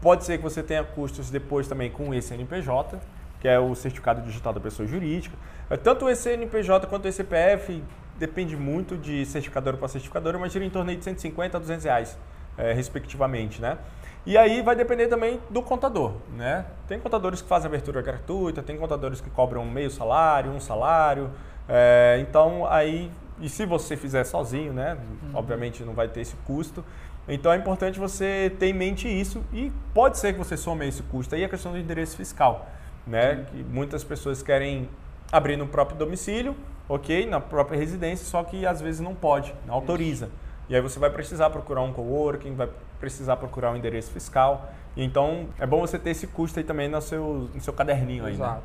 Pode 0.00 0.24
ser 0.24 0.38
que 0.38 0.44
você 0.44 0.62
tenha 0.62 0.84
custos 0.84 1.30
depois 1.30 1.66
também 1.66 1.90
com 1.90 2.10
o 2.10 2.14
ECNPJ, 2.14 2.98
que 3.40 3.48
é 3.48 3.58
o 3.58 3.74
Certificado 3.74 4.20
Digital 4.22 4.52
da 4.52 4.60
Pessoa 4.60 4.86
Jurídica. 4.86 5.36
É, 5.70 5.76
Tanto 5.76 6.04
o 6.04 6.10
ECNPJ 6.10 6.86
quanto 6.86 7.06
o 7.06 7.08
ECPF 7.08 7.82
depende 8.18 8.56
muito 8.56 8.96
de 8.96 9.24
certificadora 9.26 9.76
para 9.76 9.88
certificadora, 9.88 10.38
mas 10.38 10.52
gira 10.52 10.64
em 10.64 10.70
torno 10.70 10.94
de 10.94 11.02
150 11.04 11.56
a 11.56 11.60
200 11.60 11.84
reais, 11.84 12.18
é, 12.56 12.72
respectivamente, 12.72 13.60
né? 13.60 13.78
E 14.24 14.36
aí 14.36 14.60
vai 14.60 14.74
depender 14.74 15.06
também 15.06 15.40
do 15.50 15.62
contador, 15.62 16.14
né? 16.36 16.66
Tem 16.88 16.98
contadores 16.98 17.40
que 17.40 17.48
fazem 17.48 17.68
abertura 17.68 18.02
gratuita, 18.02 18.62
tem 18.62 18.76
contadores 18.76 19.20
que 19.20 19.30
cobram 19.30 19.64
meio 19.64 19.90
salário, 19.90 20.50
um 20.50 20.60
salário. 20.60 21.30
é, 21.68 22.18
então 22.20 22.66
aí, 22.66 23.10
e 23.40 23.48
se 23.48 23.64
você 23.66 23.96
fizer 23.96 24.24
sozinho, 24.24 24.72
né? 24.72 24.96
Obviamente 25.34 25.84
não 25.84 25.92
vai 25.92 26.08
ter 26.08 26.22
esse 26.22 26.34
custo. 26.46 26.84
Então 27.28 27.52
é 27.52 27.56
importante 27.56 27.98
você 27.98 28.54
ter 28.58 28.66
em 28.66 28.72
mente 28.72 29.08
isso 29.08 29.42
e 29.52 29.72
pode 29.92 30.18
ser 30.18 30.32
que 30.32 30.38
você 30.38 30.56
some 30.56 30.86
esse 30.86 31.02
custo. 31.02 31.34
Aí 31.34 31.44
a 31.44 31.48
questão 31.48 31.72
do 31.72 31.78
endereço 31.78 32.16
fiscal, 32.16 32.68
né? 33.06 33.46
Que 33.50 33.64
muitas 33.64 34.04
pessoas 34.04 34.42
querem 34.42 34.88
abrir 35.32 35.56
no 35.56 35.66
próprio 35.66 35.98
domicílio, 35.98 36.54
ok, 36.88 37.26
na 37.26 37.40
própria 37.40 37.78
residência, 37.78 38.24
só 38.26 38.44
que 38.44 38.64
às 38.64 38.80
vezes 38.80 39.00
não 39.00 39.14
pode, 39.14 39.52
não 39.66 39.74
autoriza. 39.74 40.30
E 40.68 40.74
aí 40.74 40.80
você 40.80 40.98
vai 40.98 41.10
precisar 41.10 41.50
procurar 41.50 41.82
um 41.82 41.92
coworking, 41.92 42.54
vai 42.54 42.68
precisar 43.00 43.36
procurar 43.36 43.72
um 43.72 43.76
endereço 43.76 44.10
fiscal. 44.10 44.70
Então 44.96 45.48
é 45.58 45.66
bom 45.66 45.80
você 45.80 45.98
ter 45.98 46.10
esse 46.10 46.26
custo 46.26 46.58
aí 46.58 46.64
também 46.64 46.88
no 46.88 47.00
seu, 47.00 47.50
no 47.52 47.60
seu 47.60 47.72
caderninho 47.72 48.24
aí. 48.24 48.32
Né? 48.32 48.44
Exato. 48.44 48.62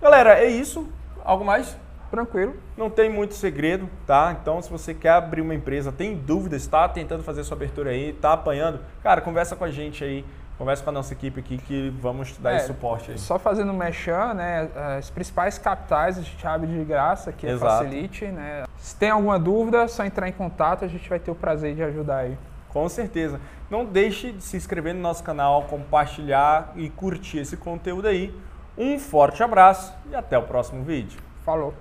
Galera, 0.00 0.38
é 0.38 0.48
isso. 0.48 0.88
Algo 1.24 1.44
mais? 1.44 1.76
Tranquilo. 2.12 2.54
Não 2.76 2.90
tem 2.90 3.08
muito 3.08 3.32
segredo, 3.32 3.88
tá? 4.06 4.36
Então, 4.38 4.60
se 4.60 4.70
você 4.70 4.92
quer 4.92 5.12
abrir 5.12 5.40
uma 5.40 5.54
empresa, 5.54 5.90
tem 5.90 6.14
dúvidas, 6.14 6.60
está 6.60 6.86
tentando 6.86 7.22
fazer 7.22 7.42
sua 7.42 7.56
abertura 7.56 7.88
aí, 7.88 8.10
está 8.10 8.34
apanhando, 8.34 8.80
cara, 9.02 9.22
conversa 9.22 9.56
com 9.56 9.64
a 9.64 9.70
gente 9.70 10.04
aí, 10.04 10.22
conversa 10.58 10.84
com 10.84 10.90
a 10.90 10.92
nossa 10.92 11.14
equipe 11.14 11.40
aqui 11.40 11.56
que 11.56 11.88
vamos 12.02 12.36
dar 12.36 12.52
É, 12.52 12.56
esse 12.58 12.66
suporte 12.66 13.12
aí. 13.12 13.18
Só 13.18 13.38
fazendo 13.38 13.72
merchan, 13.72 14.34
né? 14.34 14.68
As 14.98 15.08
principais 15.08 15.56
capitais 15.56 16.18
a 16.18 16.20
gente 16.20 16.46
abre 16.46 16.66
de 16.66 16.84
graça 16.84 17.30
aqui, 17.30 17.46
é 17.46 17.52
Exato. 17.52 17.84
Facilite, 17.84 18.26
né? 18.26 18.64
Se 18.76 18.94
tem 18.94 19.08
alguma 19.08 19.38
dúvida, 19.38 19.82
é 19.82 19.88
só 19.88 20.04
entrar 20.04 20.28
em 20.28 20.32
contato, 20.32 20.84
a 20.84 20.88
gente 20.88 21.08
vai 21.08 21.18
ter 21.18 21.30
o 21.30 21.34
prazer 21.34 21.74
de 21.74 21.82
ajudar 21.82 22.18
aí. 22.18 22.36
Com 22.68 22.86
certeza. 22.90 23.40
Não 23.70 23.86
deixe 23.86 24.32
de 24.32 24.42
se 24.42 24.54
inscrever 24.54 24.94
no 24.94 25.00
nosso 25.00 25.24
canal, 25.24 25.62
compartilhar 25.62 26.74
e 26.76 26.90
curtir 26.90 27.38
esse 27.38 27.56
conteúdo 27.56 28.06
aí. 28.06 28.38
Um 28.76 28.98
forte 28.98 29.42
abraço 29.42 29.94
e 30.10 30.14
até 30.14 30.36
o 30.36 30.42
próximo 30.42 30.84
vídeo. 30.84 31.18
Falou! 31.42 31.72